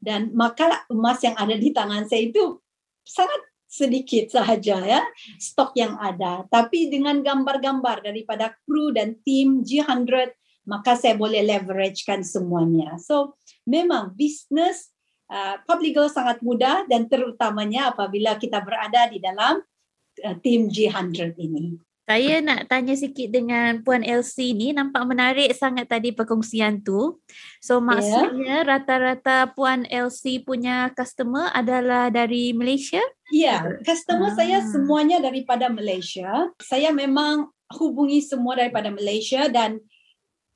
Dan 0.03 0.35
maka 0.35 0.85
emas 0.91 1.23
yang 1.25 1.39
ada 1.39 1.55
di 1.57 1.71
tangan 1.73 2.05
saya 2.05 2.29
itu 2.29 2.61
sangat 3.07 3.41
sedikit 3.73 4.29
sahaja 4.29 4.85
ya 4.85 5.01
stok 5.41 5.73
yang 5.81 5.97
ada 5.97 6.45
tapi 6.53 6.93
dengan 6.93 7.25
gambar-gambar 7.25 8.05
daripada 8.05 8.53
kru 8.69 8.93
dan 8.93 9.17
tim 9.25 9.65
G100 9.65 10.37
maka 10.69 10.93
saya 10.93 11.17
boleh 11.17 11.41
leveragekan 11.41 12.21
semuanya 12.21 13.01
so 13.01 13.41
memang 13.65 14.13
bisnes 14.13 14.92
uh, 15.33 15.57
public 15.65 15.97
goal 15.97 16.13
sangat 16.13 16.45
mudah 16.45 16.85
dan 16.85 17.09
terutamanya 17.09 17.97
apabila 17.97 18.37
kita 18.37 18.61
berada 18.61 19.09
di 19.09 19.17
dalam 19.17 19.65
uh, 20.21 20.37
tim 20.45 20.69
G100 20.69 21.41
ini 21.41 21.81
saya 22.03 22.43
nak 22.43 22.67
tanya 22.67 22.99
sikit 22.99 23.31
dengan 23.31 23.79
Puan 23.81 24.03
Elsie 24.03 24.53
ni 24.53 24.75
nampak 24.75 25.07
menarik 25.07 25.55
sangat 25.55 25.87
tadi 25.87 26.11
perkongsian 26.11 26.83
tu. 26.83 27.23
So 27.63 27.79
ya. 27.79 27.85
maksudnya 27.89 28.57
yeah. 28.61 28.67
rata-rata 28.67 29.55
Puan 29.55 29.87
Elsie 29.87 30.43
punya 30.43 30.91
customer 30.99 31.49
adalah 31.55 32.11
dari 32.11 32.51
Malaysia? 32.53 33.01
Ya, 33.31 33.63
yeah. 33.65 33.81
customer 33.87 34.29
ah. 34.29 34.37
saya 34.37 34.61
semuanya 34.67 35.23
daripada 35.23 35.71
Malaysia. 35.71 36.51
Saya 36.59 36.91
memang 36.91 37.49
hubungi 37.79 38.19
semua 38.21 38.59
daripada 38.59 38.91
Malaysia 38.91 39.47
dan 39.47 39.79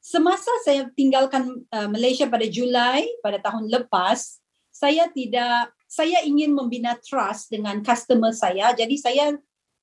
semasa 0.02 0.50
saya 0.66 0.90
tinggalkan 0.98 1.62
uh, 1.70 1.88
Malaysia 1.88 2.26
pada 2.26 2.44
Julai 2.50 3.06
pada 3.22 3.38
tahun 3.38 3.70
lepas, 3.70 4.42
saya 4.76 5.08
tidak 5.08 5.72
saya 5.88 6.20
ingin 6.28 6.52
membina 6.52 7.00
trust 7.00 7.48
dengan 7.48 7.80
customer 7.80 8.36
saya. 8.36 8.76
Jadi 8.76 9.00
saya 9.00 9.32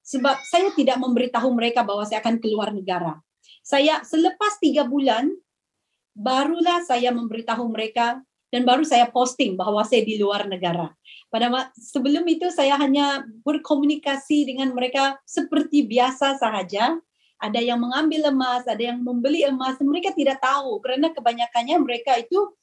sebab 0.05 0.37
saya 0.45 0.69
tidak 0.77 1.01
memberitahu 1.01 1.49
mereka 1.49 1.81
bahawa 1.81 2.05
saya 2.05 2.21
akan 2.21 2.37
keluar 2.37 2.69
negara. 2.69 3.17
Saya 3.65 4.05
selepas 4.05 4.61
tiga 4.61 4.85
bulan 4.85 5.33
barulah 6.13 6.85
saya 6.85 7.09
memberitahu 7.09 7.65
mereka 7.73 8.21
dan 8.53 8.69
baru 8.69 8.85
saya 8.85 9.09
posting 9.09 9.57
bahawa 9.57 9.81
saya 9.81 10.05
di 10.05 10.21
luar 10.21 10.45
negara. 10.45 10.93
Pada 11.33 11.73
sebelum 11.73 12.21
itu 12.29 12.53
saya 12.53 12.77
hanya 12.77 13.25
berkomunikasi 13.41 14.45
dengan 14.45 14.69
mereka 14.77 15.17
seperti 15.25 15.89
biasa 15.89 16.37
sahaja. 16.37 17.01
Ada 17.41 17.59
yang 17.59 17.81
mengambil 17.81 18.29
emas, 18.29 18.63
ada 18.69 18.79
yang 18.79 19.01
membeli 19.01 19.41
emas. 19.43 19.75
Mereka 19.81 20.13
tidak 20.13 20.37
tahu 20.39 20.77
kerana 20.85 21.09
kebanyakannya 21.11 21.75
mereka 21.81 22.15
itu 22.15 22.53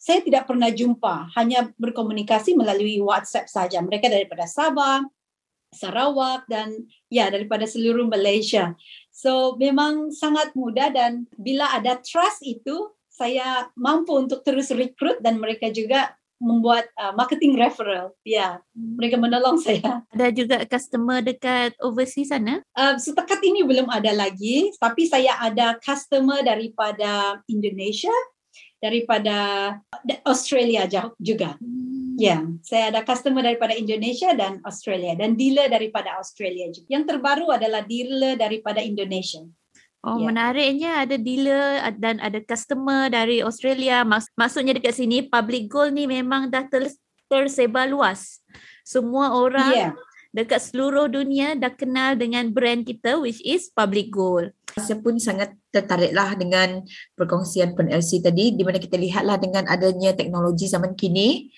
saya 0.00 0.24
tidak 0.24 0.48
pernah 0.48 0.72
jumpa, 0.72 1.28
hanya 1.36 1.68
berkomunikasi 1.76 2.56
melalui 2.56 3.04
WhatsApp 3.04 3.52
saja. 3.52 3.84
Mereka 3.84 4.08
daripada 4.08 4.48
Sabah, 4.48 5.04
Sarawak 5.76 6.48
dan 6.48 6.88
ya 7.12 7.28
daripada 7.28 7.68
seluruh 7.68 8.08
Malaysia. 8.08 8.72
So 9.12 9.60
memang 9.60 10.08
sangat 10.08 10.56
mudah 10.56 10.88
dan 10.88 11.28
bila 11.36 11.68
ada 11.76 12.00
trust 12.00 12.40
itu 12.40 12.90
saya 13.12 13.68
mampu 13.76 14.16
untuk 14.16 14.40
terus 14.40 14.72
rekrut 14.72 15.20
dan 15.20 15.36
mereka 15.36 15.68
juga 15.68 16.16
membuat 16.40 16.88
uh, 16.96 17.12
marketing 17.12 17.60
referral. 17.60 18.16
Ya, 18.24 18.64
mereka 18.72 19.20
menolong 19.20 19.60
saya. 19.68 20.02
Ada 20.16 20.32
juga 20.32 20.56
customer 20.64 21.20
dekat 21.20 21.76
overseas 21.84 22.32
sana? 22.32 22.64
Uh, 22.72 22.96
setakat 22.96 23.44
ini 23.44 23.60
belum 23.60 23.92
ada 23.92 24.10
lagi, 24.16 24.72
tapi 24.80 25.04
saya 25.04 25.36
ada 25.36 25.76
customer 25.84 26.40
daripada 26.40 27.44
Indonesia, 27.46 28.10
daripada 28.80 29.36
Australia 30.24 30.88
juga. 31.20 31.54
Hmm. 31.60 32.16
Ya, 32.20 32.36
yeah, 32.36 32.40
saya 32.60 32.92
ada 32.92 33.00
customer 33.00 33.40
daripada 33.40 33.72
Indonesia 33.72 34.32
dan 34.36 34.60
Australia 34.64 35.16
dan 35.16 35.40
dealer 35.40 35.72
daripada 35.72 36.20
Australia 36.20 36.68
juga. 36.68 36.88
Yang 36.92 37.04
terbaru 37.16 37.48
adalah 37.48 37.80
dealer 37.84 38.36
daripada 38.36 38.84
Indonesia. 38.84 39.40
Oh, 40.00 40.16
yeah. 40.16 40.32
menariknya 40.32 40.90
ada 41.04 41.16
dealer 41.20 41.80
dan 42.00 42.20
ada 42.24 42.40
customer 42.40 43.12
dari 43.12 43.44
Australia. 43.44 44.00
Maks- 44.04 44.32
maksudnya 44.36 44.76
dekat 44.76 44.96
sini 44.96 45.28
public 45.28 45.68
gold 45.68 45.92
ni 45.92 46.08
memang 46.08 46.48
dah 46.48 46.64
ter- 46.68 46.96
tersebar 47.28 47.88
luas. 47.88 48.40
Semua 48.84 49.36
orang 49.36 49.72
yeah. 49.76 49.92
Dekat 50.30 50.62
seluruh 50.62 51.10
dunia 51.10 51.58
dah 51.58 51.74
kenal 51.74 52.14
dengan 52.14 52.50
brand 52.54 52.86
kita 52.86 53.18
which 53.18 53.42
is 53.42 53.70
public 53.74 54.10
gold. 54.14 54.54
Saya 54.78 55.02
pun 55.02 55.18
sangat 55.18 55.50
tertariklah 55.74 56.38
dengan 56.38 56.86
perkongsian 57.18 57.74
Elsie 57.90 58.22
tadi 58.22 58.54
di 58.54 58.62
mana 58.62 58.78
kita 58.78 58.94
lihatlah 58.94 59.38
dengan 59.42 59.66
adanya 59.66 60.14
teknologi 60.14 60.70
zaman 60.70 60.94
kini 60.94 61.50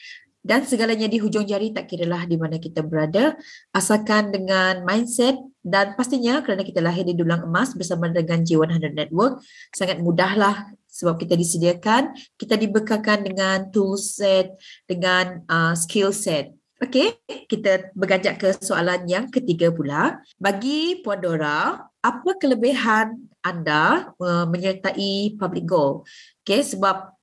dan 0.43 0.67
segalanya 0.67 1.07
di 1.07 1.23
hujung 1.23 1.47
jari 1.47 1.71
tak 1.71 1.87
kiralah 1.87 2.27
di 2.27 2.35
mana 2.35 2.59
kita 2.59 2.83
berada 2.83 3.39
asalkan 3.71 4.35
dengan 4.35 4.83
mindset 4.83 5.39
dan 5.63 5.95
pastinya 5.95 6.43
kerana 6.43 6.67
kita 6.67 6.83
lahir 6.83 7.07
di 7.07 7.15
dulang 7.15 7.47
emas 7.47 7.79
bersama 7.79 8.11
dengan 8.11 8.43
J100 8.43 8.91
Network 8.91 9.39
sangat 9.71 10.03
mudahlah 10.03 10.67
sebab 10.91 11.15
kita 11.23 11.39
disediakan 11.39 12.11
kita 12.35 12.59
dibekalkan 12.59 13.23
dengan 13.23 13.71
tool 13.71 13.95
set 13.95 14.59
dengan 14.91 15.47
uh, 15.47 15.79
skill 15.79 16.11
set 16.11 16.51
Okey, 16.83 17.15
kita 17.47 17.95
berganjak 17.95 18.43
ke 18.43 18.49
soalan 18.59 19.07
yang 19.07 19.31
ketiga 19.31 19.71
pula. 19.71 20.19
Bagi 20.35 20.99
Puan 20.99 21.23
Dora, 21.23 21.79
apa 21.79 22.31
kelebihan 22.43 23.31
anda 23.39 24.11
uh, 24.19 24.51
menyertai 24.51 25.39
public 25.39 25.63
goal? 25.63 26.03
Okey, 26.43 26.75
sebab 26.75 27.15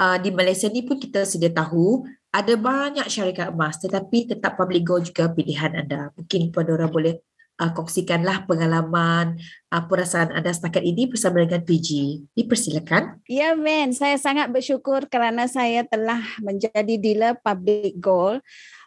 uh, 0.00 0.16
di 0.16 0.32
Malaysia 0.32 0.64
ni 0.72 0.80
pun 0.80 0.96
kita 0.96 1.28
sedia 1.28 1.52
tahu 1.52 2.08
ada 2.32 2.56
banyak 2.56 3.04
syarikat 3.12 3.52
emas 3.52 3.76
tetapi 3.84 4.32
tetap 4.32 4.56
public 4.56 4.80
goal 4.80 5.04
juga 5.04 5.28
pilihan 5.28 5.76
anda. 5.76 6.08
Mungkin 6.16 6.48
Puan 6.48 6.64
Dora 6.64 6.88
boleh 6.88 7.20
uh, 7.60 7.68
kongsikanlah 7.76 8.48
pengalaman 8.48 9.36
uh, 9.68 9.82
perasaan 9.84 10.32
anda 10.32 10.56
setakat 10.56 10.80
ini 10.80 11.12
bersama 11.12 11.44
dengan 11.44 11.60
PG. 11.60 11.88
Dipersilakan. 12.32 13.20
Ya, 13.28 13.52
Men. 13.52 13.92
Saya 13.92 14.16
sangat 14.16 14.48
bersyukur 14.48 15.04
kerana 15.12 15.44
saya 15.52 15.84
telah 15.84 16.24
menjadi 16.40 16.96
dealer 16.96 17.36
public 17.44 18.00
goal. 18.00 18.40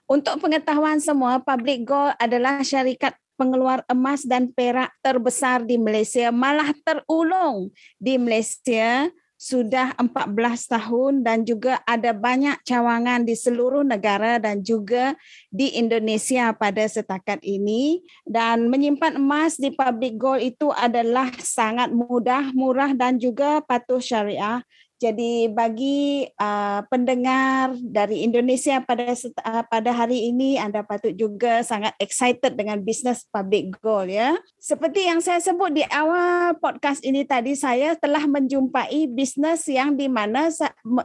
Untuk 0.06 0.38
pengetahuan 0.38 1.02
semua, 1.02 1.42
Public 1.42 1.90
Gold 1.90 2.14
adalah 2.22 2.62
syarikat 2.62 3.18
pengeluar 3.36 3.82
emas 3.90 4.22
dan 4.22 4.54
perak 4.54 4.94
terbesar 5.02 5.66
di 5.66 5.82
Malaysia, 5.82 6.30
malah 6.30 6.72
terulung 6.86 7.74
di 8.00 8.16
Malaysia 8.16 9.10
sudah 9.36 9.92
14 10.00 10.32
tahun 10.72 11.14
dan 11.22 11.44
juga 11.44 11.84
ada 11.84 12.16
banyak 12.16 12.56
cawangan 12.64 13.28
di 13.28 13.36
seluruh 13.36 13.84
negara 13.84 14.40
dan 14.40 14.64
juga 14.64 15.14
di 15.52 15.76
Indonesia 15.76 16.56
pada 16.56 16.88
setakat 16.88 17.44
ini. 17.44 18.00
Dan 18.24 18.72
menyimpan 18.72 19.20
emas 19.20 19.60
di 19.60 19.76
public 19.76 20.16
gold 20.16 20.42
itu 20.42 20.72
adalah 20.72 21.30
sangat 21.42 21.92
mudah, 21.92 22.56
murah 22.56 22.96
dan 22.96 23.20
juga 23.20 23.60
patuh 23.60 24.00
syariah 24.00 24.64
jadi 25.06 25.54
bagi 25.54 26.26
uh, 26.42 26.82
pendengar 26.90 27.78
dari 27.78 28.26
Indonesia 28.26 28.82
pada 28.82 29.14
uh, 29.14 29.64
pada 29.70 29.92
hari 29.94 30.34
ini 30.34 30.58
anda 30.58 30.82
patut 30.82 31.14
juga 31.14 31.62
sangat 31.62 31.94
excited 32.02 32.58
dengan 32.58 32.82
bisnes 32.82 33.30
public 33.30 33.78
goal 33.86 34.10
ya. 34.10 34.34
Seperti 34.58 35.06
yang 35.06 35.22
saya 35.22 35.38
sebut 35.38 35.78
di 35.78 35.86
awal 35.94 36.58
podcast 36.58 37.06
ini 37.06 37.22
tadi 37.22 37.54
saya 37.54 37.94
telah 37.94 38.26
menjumpai 38.26 39.06
bisnes 39.14 39.70
yang 39.70 39.94
di 39.94 40.10
mana 40.10 40.50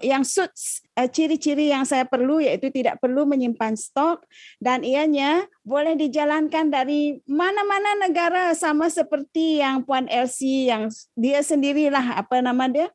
yang 0.00 0.24
suits 0.24 0.80
uh, 0.96 1.04
ciri-ciri 1.04 1.68
yang 1.68 1.84
saya 1.84 2.08
perlu 2.08 2.40
iaitu 2.40 2.72
tidak 2.72 2.96
perlu 3.04 3.28
menyimpan 3.28 3.76
stok 3.76 4.24
dan 4.64 4.80
ianya 4.80 5.44
boleh 5.60 5.92
dijalankan 5.92 6.72
dari 6.72 7.20
mana-mana 7.28 8.00
negara 8.00 8.56
sama 8.56 8.88
seperti 8.88 9.60
yang 9.60 9.84
Puan 9.84 10.08
Elsie 10.08 10.72
yang 10.72 10.88
dia 11.12 11.44
sendirilah 11.44 12.16
apa 12.24 12.40
nama 12.40 12.64
dia 12.64 12.88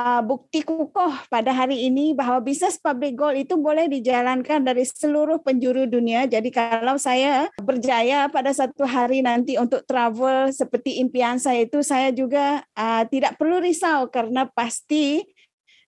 uh, 0.00 0.20
bukti 0.24 0.64
kukuh 0.64 1.28
pada 1.28 1.52
hari 1.52 1.86
ini 1.88 2.16
bahawa 2.16 2.40
bisnes 2.40 2.80
public 2.80 3.14
gold 3.16 3.36
itu 3.36 3.54
boleh 3.60 3.86
dijalankan 3.86 4.64
dari 4.64 4.84
seluruh 4.88 5.40
penjuru 5.44 5.84
dunia. 5.84 6.24
Jadi 6.24 6.48
kalau 6.48 6.96
saya 6.96 7.52
berjaya 7.60 8.26
pada 8.32 8.50
satu 8.50 8.88
hari 8.88 9.20
nanti 9.20 9.60
untuk 9.60 9.84
travel 9.84 10.50
seperti 10.50 11.00
impian 11.04 11.36
saya 11.36 11.68
itu, 11.68 11.84
saya 11.84 12.08
juga 12.10 12.64
uh, 12.74 13.04
tidak 13.08 13.36
perlu 13.36 13.60
risau 13.60 14.08
kerana 14.08 14.48
pasti 14.48 15.20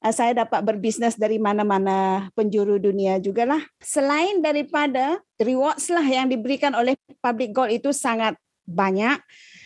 uh, 0.04 0.12
saya 0.12 0.44
dapat 0.44 0.60
berbisnes 0.60 1.16
dari 1.16 1.40
mana-mana 1.40 2.28
penjuru 2.36 2.76
dunia 2.76 3.16
juga 3.18 3.48
lah. 3.48 3.62
Selain 3.80 4.44
daripada 4.44 5.20
rewards 5.40 5.88
lah 5.88 6.04
yang 6.04 6.28
diberikan 6.28 6.76
oleh 6.76 6.94
public 7.24 7.50
gold 7.56 7.72
itu 7.72 7.90
sangat 7.90 8.36
banyak, 8.62 9.18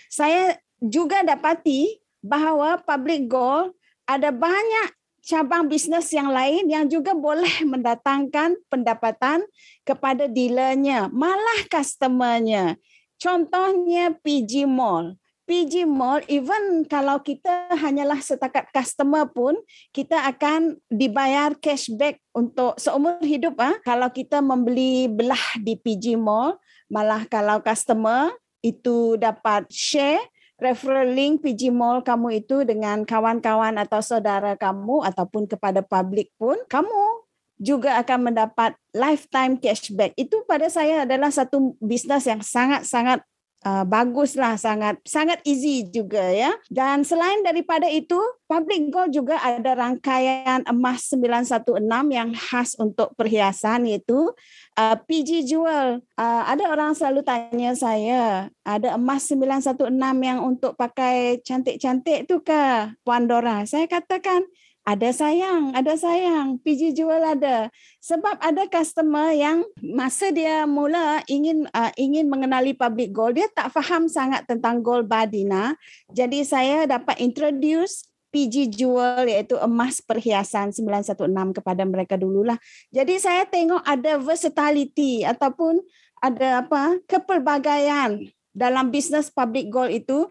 saya 0.09 0.57
juga 0.81 1.21
dapati 1.25 2.01
bahawa 2.25 2.81
public 2.83 3.29
gold 3.29 3.77
ada 4.07 4.31
banyak 4.31 4.95
cabang 5.27 5.67
bisnes 5.67 6.07
yang 6.15 6.31
lain 6.31 6.71
yang 6.71 6.87
juga 6.87 7.11
boleh 7.13 7.67
mendatangkan 7.75 8.55
pendapatan 8.71 9.43
kepada 9.83 10.31
dealernya, 10.31 11.11
malah 11.11 11.67
customernya. 11.67 12.79
Contohnya 13.19 14.15
PG 14.23 14.71
Mall. 14.71 15.19
PG 15.47 15.87
Mall, 15.87 16.27
even 16.27 16.83
kalau 16.91 17.23
kita 17.23 17.71
hanyalah 17.71 18.19
setakat 18.19 18.67
customer 18.75 19.31
pun, 19.31 19.55
kita 19.95 20.27
akan 20.27 20.75
dibayar 20.91 21.55
cashback 21.55 22.19
untuk 22.35 22.75
seumur 22.83 23.23
hidup. 23.23 23.55
Ah, 23.63 23.79
Kalau 23.87 24.11
kita 24.11 24.43
membeli 24.43 25.07
belah 25.07 25.55
di 25.63 25.79
PG 25.79 26.19
Mall, 26.19 26.59
malah 26.91 27.27
kalau 27.31 27.63
customer 27.63 28.35
itu 28.59 29.15
dapat 29.23 29.71
share 29.71 30.23
referral 30.57 31.13
link 31.13 31.45
PG 31.45 31.69
Mall 31.69 32.01
kamu 32.01 32.45
itu 32.45 32.65
dengan 32.65 33.05
kawan-kawan 33.05 33.77
atau 33.77 34.01
saudara 34.01 34.57
kamu 34.57 35.05
ataupun 35.05 35.45
kepada 35.45 35.85
publik 35.85 36.33
pun 36.41 36.57
kamu 36.69 37.27
juga 37.57 37.97
akan 38.01 38.33
mendapat 38.33 38.77
lifetime 38.93 39.57
cashback. 39.57 40.13
Itu 40.17 40.45
pada 40.45 40.69
saya 40.69 41.09
adalah 41.09 41.33
satu 41.33 41.77
bisnes 41.81 42.29
yang 42.29 42.45
sangat-sangat 42.45 43.25
uh, 43.65 43.85
baguslah 43.87 44.59
sangat 44.61 45.01
sangat 45.07 45.41
easy 45.47 45.87
juga 45.89 46.21
ya. 46.35 46.53
Dan 46.69 47.07
selain 47.07 47.41
daripada 47.47 47.87
itu, 47.89 48.19
Public 48.47 48.93
Gold 48.93 49.11
juga 49.15 49.41
ada 49.41 49.73
rangkaian 49.73 50.67
emas 50.69 51.09
916 51.09 51.81
yang 52.13 52.31
khas 52.35 52.77
untuk 52.77 53.15
perhiasan 53.17 53.89
iaitu 53.89 54.35
uh, 54.77 54.97
PG 55.07 55.49
Jewel. 55.49 56.05
Uh, 56.19 56.43
ada 56.45 56.69
orang 56.69 56.93
selalu 56.93 57.25
tanya 57.25 57.73
saya, 57.73 58.53
ada 58.67 58.99
emas 58.99 59.25
916 59.31 59.89
yang 60.21 60.41
untuk 60.45 60.75
pakai 60.77 61.41
cantik-cantik 61.43 62.29
tu 62.29 62.43
ke 62.45 62.93
Puan 63.07 63.27
Dora? 63.31 63.65
Saya 63.65 63.89
katakan, 63.89 64.45
ada 64.87 65.11
sayang, 65.11 65.75
ada 65.75 65.99
sayang, 65.99 66.63
PG 66.63 66.95
jual 66.95 67.19
ada. 67.19 67.67
Sebab 67.99 68.39
ada 68.39 68.71
customer 68.71 69.35
yang 69.35 69.67
masa 69.83 70.31
dia 70.31 70.63
mula 70.63 71.27
ingin 71.27 71.67
uh, 71.75 71.91
ingin 71.99 72.31
mengenali 72.31 72.71
public 72.71 73.11
gold, 73.11 73.35
dia 73.35 73.51
tak 73.51 73.75
faham 73.75 74.07
sangat 74.07 74.47
tentang 74.47 74.79
gold 74.79 75.11
badina. 75.11 75.75
Jadi 76.15 76.47
saya 76.47 76.87
dapat 76.87 77.19
introduce 77.19 78.07
PG 78.31 78.79
Jewel 78.79 79.27
iaitu 79.27 79.59
emas 79.59 79.99
perhiasan 79.99 80.71
916 80.71 81.19
kepada 81.59 81.83
mereka 81.83 82.15
dululah. 82.15 82.55
Jadi 82.95 83.19
saya 83.19 83.43
tengok 83.43 83.83
ada 83.83 84.23
versatility 84.23 85.27
ataupun 85.27 85.83
ada 86.23 86.63
apa 86.63 87.03
kepelbagaian 87.11 88.23
dalam 88.55 88.95
bisnes 88.95 89.35
public 89.35 89.67
gold 89.67 89.91
itu 89.91 90.31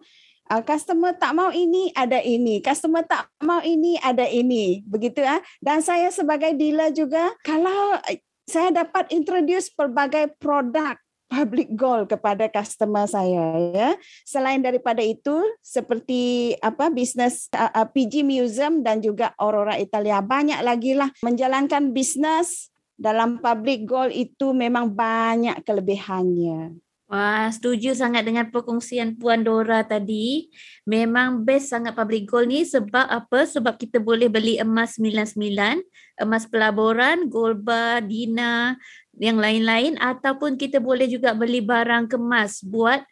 uh, 0.51 0.61
customer 0.61 1.13
tak 1.17 1.33
mau 1.33 1.49
ini 1.49 1.89
ada 1.93 2.21
ini. 2.21 2.61
Customer 2.61 3.01
tak 3.05 3.29
mau 3.41 3.61
ini 3.61 3.97
ada 4.01 4.25
ini. 4.27 4.81
Begitu 4.85 5.21
ah. 5.25 5.41
Dan 5.61 5.81
saya 5.81 6.09
sebagai 6.13 6.53
dealer 6.53 6.93
juga 6.93 7.33
kalau 7.41 7.97
eh, 8.09 8.21
saya 8.45 8.69
dapat 8.69 9.09
introduce 9.09 9.73
pelbagai 9.73 10.37
produk 10.37 10.97
public 11.25 11.73
goal 11.73 12.05
kepada 12.05 12.45
customer 12.53 13.09
saya 13.09 13.73
ya. 13.73 13.89
Selain 14.21 14.61
daripada 14.61 15.01
itu 15.01 15.33
seperti 15.59 16.53
apa 16.61 16.93
bisnes 16.93 17.49
uh, 17.57 17.73
uh, 17.73 17.87
PG 17.89 18.21
Museum 18.21 18.85
dan 18.85 19.01
juga 19.01 19.33
Aurora 19.41 19.81
Italia. 19.81 20.21
Banyak 20.21 20.61
lagi 20.61 20.93
lah 20.93 21.09
menjalankan 21.25 21.89
bisnes 21.89 22.69
dalam 22.95 23.43
public 23.43 23.83
goal 23.83 24.07
itu 24.07 24.55
memang 24.55 24.87
banyak 24.87 25.59
kelebihannya 25.67 26.84
Wah, 27.05 27.53
setuju 27.53 27.93
sangat 27.93 28.25
dengan 28.25 28.49
perkongsian 28.49 29.13
Puan 29.21 29.45
Dora 29.45 29.85
tadi. 29.85 30.49
Memang 30.89 31.45
best 31.45 31.69
sangat 31.69 31.93
public 31.93 32.25
gold 32.25 32.49
ni 32.49 32.65
sebab 32.65 33.05
apa? 33.05 33.45
Sebab 33.45 33.77
kita 33.77 34.01
boleh 34.01 34.25
beli 34.25 34.57
emas 34.57 34.97
99, 34.97 35.85
emas 36.17 36.49
pelaburan, 36.49 37.29
gold 37.29 37.61
bar, 37.61 38.01
dina, 38.01 38.73
yang 39.21 39.37
lain-lain 39.37 39.95
ataupun 40.01 40.57
kita 40.57 40.81
boleh 40.81 41.05
juga 41.05 41.37
beli 41.37 41.61
barang 41.61 42.09
kemas 42.09 42.65
buat 42.65 43.05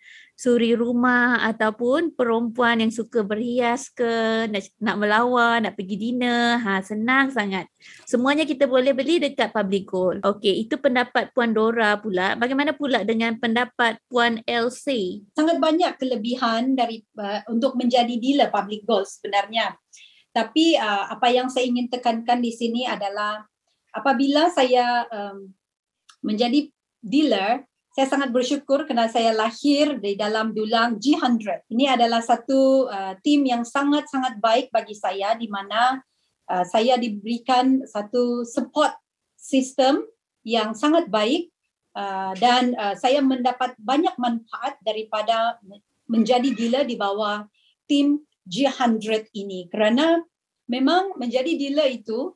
suri 0.43 0.75
rumah 0.75 1.39
ataupun 1.47 2.11
perempuan 2.19 2.83
yang 2.83 2.91
suka 2.91 3.23
berhias 3.23 3.87
ke 3.87 4.43
nak, 4.51 4.67
nak 4.83 4.99
melawar 4.99 5.63
nak 5.63 5.79
pergi 5.79 5.95
dinner. 5.95 6.59
Ha 6.59 6.83
senang 6.83 7.31
sangat. 7.31 7.71
Semuanya 8.03 8.43
kita 8.43 8.67
boleh 8.67 8.91
beli 8.91 9.23
dekat 9.23 9.55
public 9.55 9.87
gold. 9.87 10.19
Okey 10.19 10.67
itu 10.67 10.75
pendapat 10.75 11.31
puan 11.31 11.55
Dora 11.55 11.95
pula. 11.95 12.35
Bagaimana 12.35 12.75
pula 12.75 13.07
dengan 13.07 13.39
pendapat 13.39 14.03
puan 14.11 14.43
LC 14.43 15.23
sangat 15.31 15.63
banyak 15.63 15.95
kelebihan 15.95 16.75
dari 16.75 16.99
uh, 17.15 17.47
untuk 17.47 17.79
menjadi 17.79 18.19
dealer 18.19 18.51
public 18.51 18.83
gold 18.83 19.07
sebenarnya. 19.07 19.79
Tapi 20.35 20.75
uh, 20.75 21.07
apa 21.07 21.31
yang 21.31 21.47
saya 21.47 21.71
ingin 21.71 21.87
tekankan 21.87 22.43
di 22.43 22.51
sini 22.51 22.83
adalah 22.83 23.47
apabila 23.95 24.51
saya 24.51 25.07
um, 25.07 25.55
menjadi 26.19 26.67
dealer 26.99 27.63
saya 27.93 28.09
sangat 28.09 28.33
bersyukur 28.33 28.89
kerana 28.89 29.05
saya 29.05 29.37
lahir 29.37 30.01
di 30.01 30.17
dalam 30.17 30.49
dulang 30.49 30.97
G100. 30.97 31.69
Ini 31.69 31.93
adalah 31.93 32.25
satu 32.25 32.89
uh, 32.89 33.13
tim 33.21 33.45
yang 33.45 33.61
sangat-sangat 33.61 34.41
baik 34.41 34.73
bagi 34.73 34.97
saya 34.97 35.37
di 35.37 35.45
mana 35.45 36.01
uh, 36.49 36.65
saya 36.65 36.97
diberikan 36.97 37.85
satu 37.85 38.49
support 38.49 38.97
system 39.37 40.01
yang 40.41 40.73
sangat 40.73 41.05
baik 41.05 41.53
uh, 41.93 42.33
dan 42.41 42.73
uh, 42.81 42.97
saya 42.97 43.21
mendapat 43.21 43.77
banyak 43.77 44.17
manfaat 44.17 44.73
daripada 44.81 45.61
menjadi 46.09 46.49
dealer 46.49 46.89
di 46.89 46.97
bawah 46.97 47.45
tim 47.85 48.25
G100 48.49 49.29
ini 49.37 49.69
kerana 49.69 50.17
memang 50.65 51.13
menjadi 51.21 51.53
dealer 51.61 51.93
itu 51.93 52.33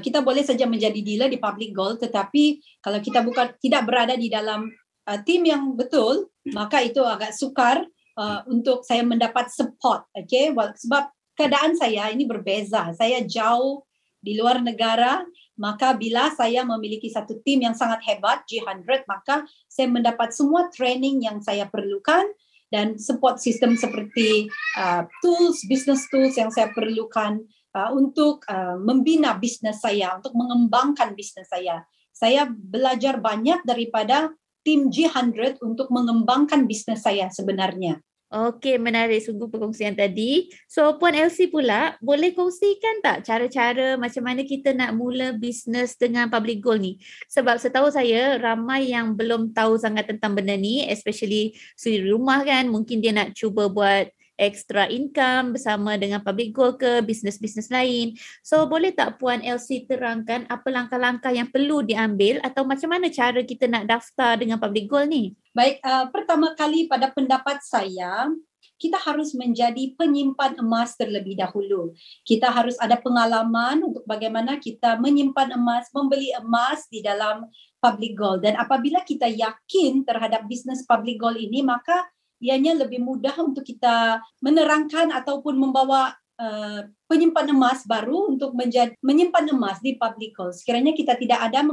kita 0.00 0.24
boleh 0.24 0.40
saja 0.40 0.64
menjadi 0.64 0.96
dealer 1.04 1.28
di 1.28 1.36
public 1.36 1.76
gold 1.76 2.00
tetapi 2.00 2.62
kalau 2.80 2.98
kita 3.04 3.20
bukan 3.20 3.52
tidak 3.60 3.84
berada 3.84 4.16
di 4.16 4.32
dalam 4.32 4.70
uh, 5.04 5.18
tim 5.22 5.44
yang 5.44 5.76
betul 5.76 6.32
maka 6.52 6.80
itu 6.80 7.00
agak 7.04 7.36
sukar 7.36 7.84
uh, 8.16 8.40
untuk 8.48 8.82
saya 8.84 9.04
mendapat 9.04 9.52
support 9.52 10.08
okay? 10.16 10.50
Sebab 10.54 11.04
keadaan 11.34 11.74
saya 11.74 12.08
ini 12.14 12.24
berbeza. 12.24 12.94
Saya 12.94 13.22
jauh 13.26 13.84
di 14.24 14.38
luar 14.40 14.64
negara 14.64 15.20
maka 15.54 15.94
bila 15.94 16.34
saya 16.34 16.66
memiliki 16.66 17.06
satu 17.12 17.38
tim 17.46 17.62
yang 17.62 17.76
sangat 17.78 18.02
hebat 18.08 18.42
G100 18.48 19.06
maka 19.06 19.46
saya 19.70 19.86
mendapat 19.86 20.34
semua 20.34 20.66
training 20.72 21.22
yang 21.22 21.38
saya 21.44 21.68
perlukan 21.70 22.26
dan 22.72 22.98
support 22.98 23.38
system 23.38 23.78
seperti 23.78 24.50
uh, 24.74 25.06
tools 25.22 25.62
business 25.70 26.10
tools 26.10 26.34
yang 26.34 26.50
saya 26.50 26.74
perlukan 26.74 27.44
uh, 27.74 27.90
untuk 27.92 28.46
uh, 28.46 28.78
membina 28.78 29.34
bisnes 29.36 29.82
saya 29.82 30.16
untuk 30.16 30.32
mengembangkan 30.32 31.12
bisnes 31.12 31.50
saya 31.50 31.82
saya 32.14 32.46
belajar 32.46 33.18
banyak 33.18 33.66
daripada 33.66 34.30
tim 34.64 34.88
G100 34.88 35.60
untuk 35.60 35.90
mengembangkan 35.90 36.64
bisnes 36.64 37.02
saya 37.02 37.28
sebenarnya 37.28 38.00
Okey, 38.34 38.82
menarik 38.82 39.22
sungguh 39.22 39.46
perkongsian 39.46 39.94
tadi. 39.94 40.50
So, 40.66 40.98
Puan 40.98 41.14
Elsie 41.14 41.46
pula, 41.46 41.94
boleh 42.02 42.34
kongsikan 42.34 42.98
tak 42.98 43.22
cara-cara 43.22 43.94
macam 43.94 44.26
mana 44.26 44.42
kita 44.42 44.74
nak 44.74 44.90
mula 44.98 45.38
bisnes 45.38 45.94
dengan 45.94 46.26
public 46.26 46.58
goal 46.58 46.82
ni? 46.82 46.98
Sebab 47.30 47.62
setahu 47.62 47.94
saya, 47.94 48.34
ramai 48.42 48.90
yang 48.90 49.14
belum 49.14 49.54
tahu 49.54 49.78
sangat 49.78 50.10
tentang 50.10 50.34
benda 50.34 50.58
ni, 50.58 50.82
especially 50.82 51.54
suri 51.78 52.10
rumah 52.10 52.42
kan, 52.42 52.66
mungkin 52.66 52.98
dia 52.98 53.14
nak 53.14 53.38
cuba 53.38 53.70
buat 53.70 54.10
extra 54.34 54.90
income 54.90 55.54
bersama 55.54 55.94
dengan 55.94 56.22
public 56.22 56.50
goal 56.54 56.74
ke 56.74 57.02
bisnes-bisnes 57.06 57.70
lain. 57.70 58.18
So 58.42 58.66
boleh 58.66 58.90
tak 58.90 59.22
Puan 59.22 59.40
LC 59.40 59.86
terangkan 59.86 60.46
apa 60.50 60.68
langkah-langkah 60.70 61.30
yang 61.30 61.48
perlu 61.50 61.86
diambil 61.86 62.42
atau 62.42 62.66
macam 62.66 62.90
mana 62.90 63.10
cara 63.10 63.40
kita 63.42 63.70
nak 63.70 63.86
daftar 63.86 64.38
dengan 64.38 64.58
public 64.58 64.90
goal 64.90 65.06
ni? 65.06 65.32
Baik, 65.54 65.78
uh, 65.86 66.10
pertama 66.10 66.50
kali 66.58 66.90
pada 66.90 67.14
pendapat 67.14 67.62
saya, 67.62 68.26
kita 68.74 68.98
harus 68.98 69.32
menjadi 69.38 69.94
penyimpan 69.94 70.58
emas 70.58 70.98
terlebih 70.98 71.38
dahulu. 71.38 71.94
Kita 72.26 72.50
harus 72.50 72.74
ada 72.82 72.98
pengalaman 72.98 73.86
untuk 73.86 74.02
bagaimana 74.04 74.58
kita 74.58 74.98
menyimpan 74.98 75.54
emas, 75.54 75.88
membeli 75.94 76.34
emas 76.34 76.90
di 76.90 76.98
dalam 76.98 77.46
public 77.78 78.12
gold. 78.18 78.42
Dan 78.42 78.58
apabila 78.58 79.04
kita 79.06 79.30
yakin 79.30 80.02
terhadap 80.02 80.44
bisnes 80.50 80.82
public 80.84 81.22
gold 81.22 81.38
ini, 81.38 81.62
maka 81.62 82.02
ianya 82.44 82.76
lebih 82.76 83.00
mudah 83.00 83.32
untuk 83.40 83.64
kita 83.64 84.20
menerangkan 84.44 85.08
ataupun 85.08 85.56
membawa 85.56 86.12
uh, 86.36 86.84
penyimpan 87.08 87.48
emas 87.56 87.88
baru 87.88 88.36
untuk 88.36 88.52
menjadi 88.52 88.92
menyimpan 89.00 89.48
emas 89.56 89.80
di 89.80 89.96
public 89.96 90.36
goals. 90.36 90.60
Sekiranya 90.60 90.92
kita 90.92 91.16
tidak 91.16 91.40
ada 91.40 91.64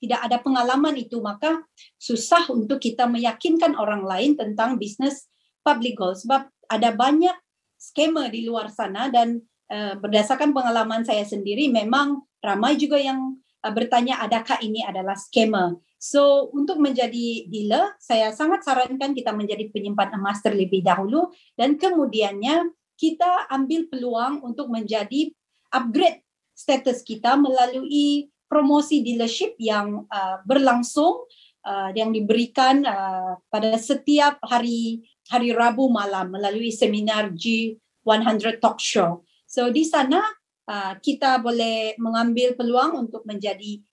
tidak 0.00 0.20
ada 0.26 0.36
pengalaman 0.40 0.96
itu 0.96 1.20
maka 1.20 1.60
susah 2.00 2.48
untuk 2.50 2.80
kita 2.80 3.04
meyakinkan 3.04 3.76
orang 3.76 4.02
lain 4.02 4.32
tentang 4.34 4.80
bisnes 4.80 5.28
public 5.60 6.00
goals 6.00 6.24
sebab 6.24 6.48
ada 6.66 6.90
banyak 6.96 7.36
skema 7.76 8.32
di 8.32 8.48
luar 8.48 8.72
sana 8.72 9.12
dan 9.12 9.44
uh, 9.68 9.94
berdasarkan 10.00 10.56
pengalaman 10.56 11.04
saya 11.04 11.22
sendiri 11.22 11.68
memang 11.68 12.24
ramai 12.40 12.80
juga 12.80 12.96
yang 12.96 13.36
uh, 13.60 13.72
bertanya 13.72 14.24
adakah 14.24 14.56
ini 14.64 14.80
adalah 14.80 15.14
skema. 15.14 15.76
So 16.00 16.48
untuk 16.56 16.80
menjadi 16.80 17.44
dealer, 17.44 17.92
saya 18.00 18.32
sangat 18.32 18.64
sarankan 18.64 19.12
kita 19.12 19.36
menjadi 19.36 19.68
penyimpan 19.68 20.16
emas 20.16 20.40
terlebih 20.40 20.80
dahulu 20.80 21.28
dan 21.60 21.76
kemudiannya 21.76 22.72
kita 22.96 23.52
ambil 23.52 23.84
peluang 23.92 24.40
untuk 24.40 24.72
menjadi 24.72 25.28
upgrade 25.68 26.24
status 26.56 27.04
kita 27.04 27.36
melalui 27.36 28.32
promosi 28.48 29.04
dealership 29.04 29.60
yang 29.60 30.08
uh, 30.08 30.40
berlangsung 30.48 31.28
uh, 31.68 31.92
yang 31.92 32.16
diberikan 32.16 32.80
uh, 32.88 33.36
pada 33.52 33.76
setiap 33.76 34.40
hari 34.40 35.04
hari 35.28 35.52
Rabu 35.52 35.92
malam 35.92 36.32
melalui 36.32 36.72
seminar 36.72 37.28
G100 37.36 38.56
Talk 38.56 38.80
Show. 38.80 39.28
So 39.44 39.68
di 39.68 39.84
sana 39.84 40.24
uh, 40.64 40.96
kita 40.96 41.44
boleh 41.44 42.00
mengambil 42.00 42.56
peluang 42.56 43.04
untuk 43.04 43.28
menjadi 43.28 43.84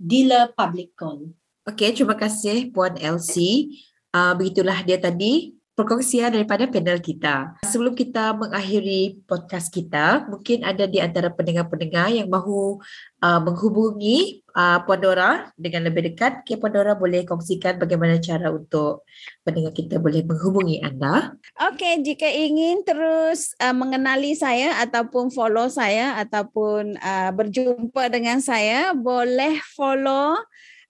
dealer 0.00 0.56
public 0.56 0.96
call. 0.96 1.39
Okey, 1.70 1.94
terima 1.94 2.18
kasih 2.18 2.74
Puan 2.74 2.98
Elsie. 2.98 3.86
Uh, 4.10 4.34
begitulah 4.34 4.82
dia 4.82 4.98
tadi 4.98 5.54
perkongsian 5.78 6.34
daripada 6.34 6.66
panel 6.66 6.98
kita. 6.98 7.62
Sebelum 7.62 7.94
kita 7.94 8.34
mengakhiri 8.34 9.22
podcast 9.22 9.70
kita, 9.70 10.26
mungkin 10.26 10.66
ada 10.66 10.90
di 10.90 10.98
antara 10.98 11.30
pendengar-pendengar 11.30 12.10
yang 12.10 12.26
mahu 12.26 12.82
uh, 13.22 13.38
menghubungi 13.38 14.42
uh, 14.58 14.82
Puan 14.82 14.98
Dora 14.98 15.46
dengan 15.54 15.86
lebih 15.86 16.10
dekat. 16.10 16.42
Okay, 16.42 16.58
Puan 16.58 16.74
Dora 16.74 16.98
boleh 16.98 17.22
kongsikan 17.22 17.78
bagaimana 17.78 18.18
cara 18.18 18.50
untuk 18.50 19.06
pendengar 19.46 19.70
kita 19.70 20.02
boleh 20.02 20.26
menghubungi 20.26 20.82
anda. 20.82 21.38
Okey, 21.54 22.02
jika 22.02 22.26
ingin 22.26 22.82
terus 22.82 23.54
uh, 23.62 23.70
mengenali 23.70 24.34
saya 24.34 24.74
ataupun 24.82 25.30
follow 25.30 25.70
saya 25.70 26.18
ataupun 26.18 26.98
uh, 26.98 27.30
berjumpa 27.30 28.10
dengan 28.10 28.42
saya, 28.42 28.90
boleh 28.90 29.62
follow 29.78 30.34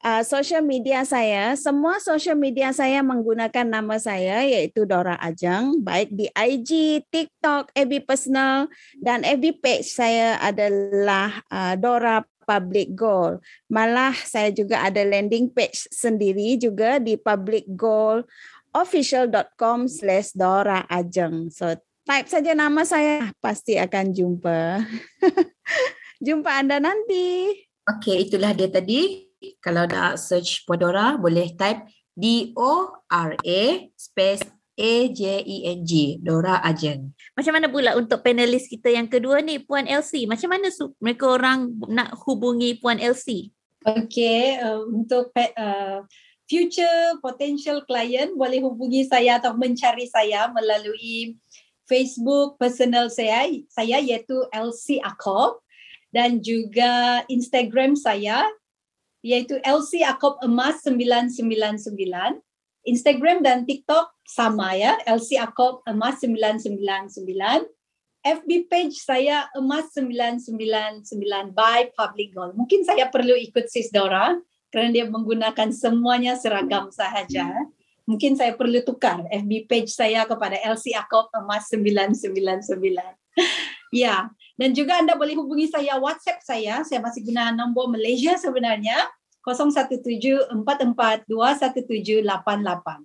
uh, 0.04 0.22
social 0.24 0.64
media 0.64 1.04
saya, 1.04 1.54
semua 1.56 2.00
social 2.00 2.36
media 2.36 2.72
saya 2.72 3.04
menggunakan 3.04 3.66
nama 3.68 3.96
saya 4.00 4.44
iaitu 4.44 4.88
Dora 4.88 5.16
Ajeng, 5.20 5.80
baik 5.80 6.10
di 6.12 6.26
IG, 6.32 7.02
TikTok, 7.08 7.72
FB 7.76 8.04
personal 8.08 8.68
dan 9.00 9.24
FB 9.24 9.60
page 9.60 9.88
saya 9.88 10.40
adalah 10.40 11.44
uh, 11.52 11.74
Dora 11.76 12.24
Public 12.44 12.96
Goal. 12.96 13.38
Malah 13.70 14.16
saya 14.16 14.50
juga 14.50 14.82
ada 14.82 15.04
landing 15.06 15.52
page 15.52 15.86
sendiri 15.92 16.58
juga 16.58 16.98
di 16.98 17.14
Public 17.14 17.68
Goal 17.78 18.26
official.com 18.74 19.86
slash 19.86 20.34
Dora 20.34 20.86
Ajeng. 20.86 21.50
So 21.50 21.74
type 22.06 22.26
saja 22.26 22.54
nama 22.54 22.82
saya 22.82 23.30
pasti 23.38 23.78
akan 23.78 24.14
jumpa. 24.14 24.82
jumpa 26.26 26.50
anda 26.50 26.82
nanti. 26.82 27.54
Okey, 27.86 28.30
itulah 28.30 28.54
dia 28.54 28.70
tadi 28.70 29.29
kalau 29.60 29.88
nak 29.88 30.20
search 30.20 30.68
Podora 30.68 31.16
boleh 31.16 31.52
type 31.56 31.88
D 32.16 32.52
O 32.56 32.92
R 33.08 33.36
A 33.40 33.62
space 33.96 34.44
A 34.80 34.92
J 35.12 35.44
E 35.44 35.56
N 35.72 35.80
G 35.84 36.20
Dora 36.20 36.60
Ajeng. 36.64 37.12
Macam 37.36 37.52
mana 37.56 37.68
pula 37.68 37.96
untuk 37.96 38.24
panelis 38.24 38.68
kita 38.68 38.92
yang 38.92 39.08
kedua 39.08 39.44
ni 39.44 39.60
Puan 39.60 39.84
LC? 39.84 40.24
Macam 40.24 40.52
mana 40.52 40.72
mereka 41.00 41.24
orang 41.28 41.72
nak 41.88 42.16
hubungi 42.24 42.80
Puan 42.80 43.00
LC? 43.00 43.52
Okay, 43.80 44.60
uh, 44.60 44.84
untuk 44.84 45.32
uh, 45.36 46.04
future 46.44 47.16
potential 47.24 47.80
client 47.88 48.36
boleh 48.36 48.60
hubungi 48.60 49.08
saya 49.08 49.40
atau 49.40 49.56
mencari 49.56 50.04
saya 50.10 50.52
melalui 50.52 51.40
Facebook 51.88 52.60
personal 52.60 53.10
saya 53.10 53.48
saya 53.72 53.98
iaitu 53.98 54.36
LC 54.52 55.00
Akob 55.00 55.62
dan 56.10 56.42
juga 56.42 57.22
Instagram 57.30 57.94
saya 57.94 58.46
iaitu 59.20 59.60
LC 59.64 60.04
Akop 60.04 60.40
Emas 60.44 60.84
999. 60.84 62.40
Instagram 62.88 63.44
dan 63.44 63.68
TikTok 63.68 64.08
sama 64.24 64.72
ya, 64.72 64.96
LC 65.04 65.36
Akop 65.36 65.84
Emas 65.84 66.24
999. 66.24 67.68
FB 68.20 68.68
page 68.68 69.00
saya 69.00 69.48
Emas 69.56 69.92
999 69.96 71.08
by 71.56 71.88
Public 71.96 72.36
Gold. 72.36 72.52
Mungkin 72.52 72.84
saya 72.84 73.08
perlu 73.08 73.32
ikut 73.32 73.68
Sis 73.72 73.88
Dora 73.88 74.36
kerana 74.68 74.92
dia 74.92 75.08
menggunakan 75.08 75.72
semuanya 75.72 76.36
seragam 76.36 76.92
sahaja. 76.92 77.48
Mungkin 78.04 78.36
saya 78.36 78.56
perlu 78.56 78.80
tukar 78.84 79.24
FB 79.28 79.68
page 79.68 79.92
saya 79.92 80.28
kepada 80.28 80.56
LC 80.60 80.92
Akop 80.96 81.32
Emas 81.32 81.68
999. 81.72 82.76
Ya, 83.90 84.30
dan 84.56 84.70
juga 84.74 84.98
anda 84.98 85.14
boleh 85.14 85.34
hubungi 85.36 85.70
saya 85.70 85.98
WhatsApp 85.98 86.42
saya. 86.42 86.82
Saya 86.86 87.02
masih 87.02 87.26
guna 87.26 87.54
nombor 87.54 87.90
Malaysia 87.90 88.34
sebenarnya. 88.38 89.08
0174421788. 89.40 91.32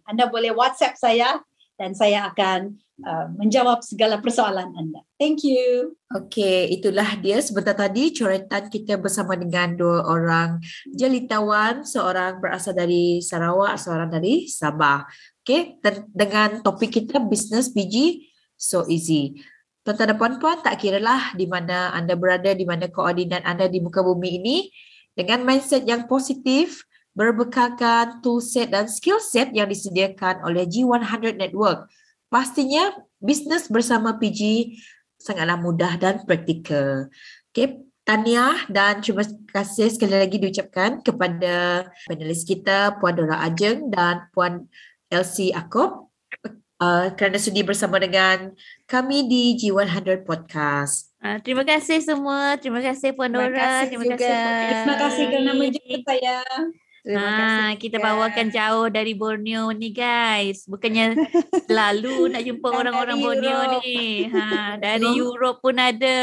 Anda 0.04 0.28
boleh 0.28 0.52
WhatsApp 0.52 1.00
saya 1.00 1.40
dan 1.80 1.92
saya 1.96 2.32
akan 2.32 2.76
uh, 3.04 3.28
menjawab 3.36 3.84
segala 3.84 4.20
persoalan 4.20 4.72
anda. 4.76 5.04
Thank 5.20 5.44
you. 5.48 5.96
Okey, 6.12 6.76
itulah 6.80 7.20
dia 7.20 7.40
sebentar 7.44 7.76
tadi 7.76 8.12
coretan 8.16 8.68
kita 8.72 9.00
bersama 9.00 9.36
dengan 9.36 9.76
dua 9.76 10.04
orang 10.08 10.60
jelitawan, 10.92 11.84
seorang 11.84 12.40
berasal 12.40 12.76
dari 12.76 13.20
Sarawak, 13.20 13.80
seorang 13.80 14.12
dari 14.12 14.48
Sabah. 14.48 15.08
Okey, 15.44 15.80
dengan 16.12 16.64
topik 16.64 17.00
kita 17.00 17.20
business 17.20 17.72
biji 17.72 18.32
so 18.56 18.88
easy. 18.88 19.36
Tuan-tuan 19.86 20.10
dan 20.10 20.18
puan-puan, 20.18 20.58
tak 20.66 20.82
kira 20.82 20.98
lah 20.98 21.30
di 21.38 21.46
mana 21.46 21.94
anda 21.94 22.18
berada, 22.18 22.58
di 22.58 22.66
mana 22.66 22.90
koordinat 22.90 23.46
anda 23.46 23.70
di 23.70 23.78
muka 23.78 24.02
bumi 24.02 24.42
ini, 24.42 24.58
dengan 25.14 25.46
mindset 25.46 25.86
yang 25.86 26.10
positif, 26.10 26.82
berbekalkan 27.14 28.20
toolset 28.26 28.74
dan 28.74 28.90
skill 28.90 29.22
set 29.22 29.54
yang 29.54 29.70
disediakan 29.70 30.42
oleh 30.42 30.66
G100 30.66 31.38
Network. 31.38 31.86
Pastinya 32.34 32.98
bisnes 33.22 33.70
bersama 33.70 34.18
PG 34.18 34.74
sangatlah 35.22 35.62
mudah 35.62 36.02
dan 36.02 36.26
praktikal. 36.26 37.14
Okay, 37.54 37.86
tahniah 38.04 38.66
dan 38.68 39.06
terima 39.06 39.22
kasih 39.54 39.94
sekali 39.94 40.18
lagi 40.18 40.42
diucapkan 40.42 41.00
kepada 41.06 41.88
panelis 42.10 42.42
kita 42.42 42.98
Puan 42.98 43.16
Dora 43.16 43.38
Ajeng 43.46 43.94
dan 43.94 44.28
Puan 44.34 44.66
Elsie 45.14 45.54
Akop 45.54 46.10
uh, 46.78 47.08
kerana 47.14 47.38
sudi 47.38 47.62
bersama 47.62 47.98
dengan 47.98 48.52
kami 48.86 49.26
di 49.26 49.56
G100 49.56 50.24
Podcast. 50.24 51.14
Uh, 51.20 51.42
terima 51.42 51.64
kasih 51.64 52.00
semua. 52.00 52.56
Terima 52.56 52.80
kasih 52.80 53.14
Puan 53.14 53.30
Terima 53.30 53.50
Dora. 53.50 53.60
kasih 53.60 53.88
terima 53.90 54.04
juga. 54.06 54.16
kasih. 54.18 54.68
Terima 54.70 54.96
kasih 54.98 55.24
kerana 55.28 55.52
menjemput 55.54 56.02
saya. 56.04 56.38
Terima 57.06 57.22
Ah, 57.22 57.38
kasih. 57.38 57.74
kita 57.78 57.98
juga. 57.98 58.06
bawakan 58.10 58.48
jauh 58.50 58.88
dari 58.90 59.14
Borneo 59.14 59.70
ni 59.70 59.90
guys. 59.90 60.66
Bukannya 60.66 61.14
selalu 61.70 62.34
nak 62.34 62.42
jumpa 62.42 62.68
orang-orang 62.68 63.14
dari 63.14 63.26
Borneo 63.26 63.54
Europe. 63.56 63.82
ni. 63.82 64.02
Ha, 64.26 64.42
dari 64.76 65.10
Europe 65.14 65.60
pun 65.62 65.76
ada. 65.78 66.18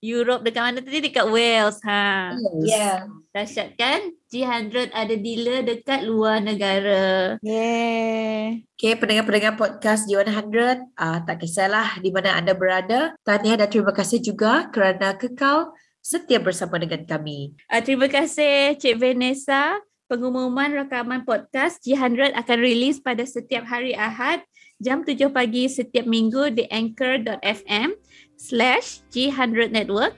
Europe 0.00 0.40
dekat 0.40 0.62
mana 0.64 0.78
tadi? 0.80 1.04
Dekat 1.04 1.26
Wales. 1.28 1.76
Ha. 1.84 2.32
Ya. 2.64 3.04
Dahsyat 3.30 3.76
kan? 3.76 4.00
G100 4.30 4.94
ada 4.94 5.14
dealer 5.18 5.66
dekat 5.66 6.06
luar 6.06 6.38
negara. 6.38 7.34
Yeah. 7.42 8.62
Okay, 8.78 8.94
pendengar-pendengar 8.94 9.58
podcast 9.58 10.06
G100, 10.06 10.86
uh, 10.94 11.18
tak 11.26 11.42
kisahlah 11.42 11.98
di 11.98 12.14
mana 12.14 12.38
anda 12.38 12.54
berada. 12.54 13.18
Tahniah 13.26 13.58
dan 13.58 13.68
terima 13.68 13.90
kasih 13.90 14.22
juga 14.22 14.70
kerana 14.70 15.18
kekal 15.18 15.74
setia 15.98 16.38
bersama 16.38 16.78
dengan 16.78 17.02
kami. 17.10 17.58
Uh, 17.66 17.82
terima 17.82 18.06
kasih 18.06 18.78
Cik 18.78 19.02
Vanessa. 19.02 19.82
Pengumuman 20.06 20.74
rakaman 20.78 21.26
podcast 21.26 21.82
G100 21.82 22.34
akan 22.34 22.58
rilis 22.62 23.02
pada 23.02 23.26
setiap 23.26 23.66
hari 23.66 23.98
Ahad 23.98 24.42
jam 24.78 25.02
7 25.02 25.26
pagi 25.30 25.66
setiap 25.66 26.06
minggu 26.06 26.54
di 26.54 26.70
anchor.fm 26.70 27.94
slash 28.38 29.02
G100 29.10 29.74
Network 29.74 30.14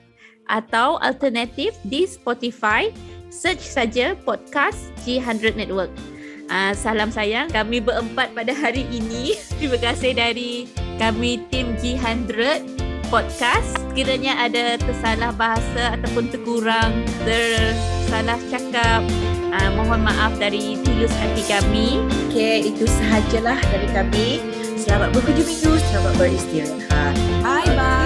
atau 0.47 0.97
alternatif 1.01 1.77
di 1.85 2.05
Spotify. 2.05 2.89
Search 3.33 3.65
saja 3.65 4.13
podcast 4.13 4.93
G100 5.01 5.57
Network. 5.57 5.89
Uh, 6.53 6.69
salam 6.77 7.09
sayang 7.09 7.49
kami 7.49 7.81
berempat 7.81 8.29
pada 8.37 8.53
hari 8.53 8.85
ini. 8.93 9.33
Terima 9.57 9.81
kasih 9.81 10.13
dari 10.13 10.69
kami 11.01 11.41
tim 11.49 11.73
G100 11.81 12.61
podcast. 13.09 13.73
Kiranya 13.97 14.37
ada 14.37 14.77
tersalah 14.77 15.33
bahasa 15.33 15.97
ataupun 15.97 16.29
terkurang, 16.29 16.93
tersalah 17.25 18.37
cakap. 18.53 19.01
Uh, 19.49 19.69
mohon 19.73 20.05
maaf 20.05 20.37
dari 20.37 20.77
tulus 20.85 21.13
hati 21.17 21.41
kami. 21.49 22.05
Okay, 22.29 22.69
itu 22.69 22.85
sahajalah 22.85 23.57
dari 23.73 23.89
kami. 23.89 24.27
Selamat 24.77 25.09
berkunjung 25.09 25.49
minggu, 25.49 25.73
selamat 25.89 26.13
beristirahat. 26.21 27.15
Bye-bye. 27.41 28.02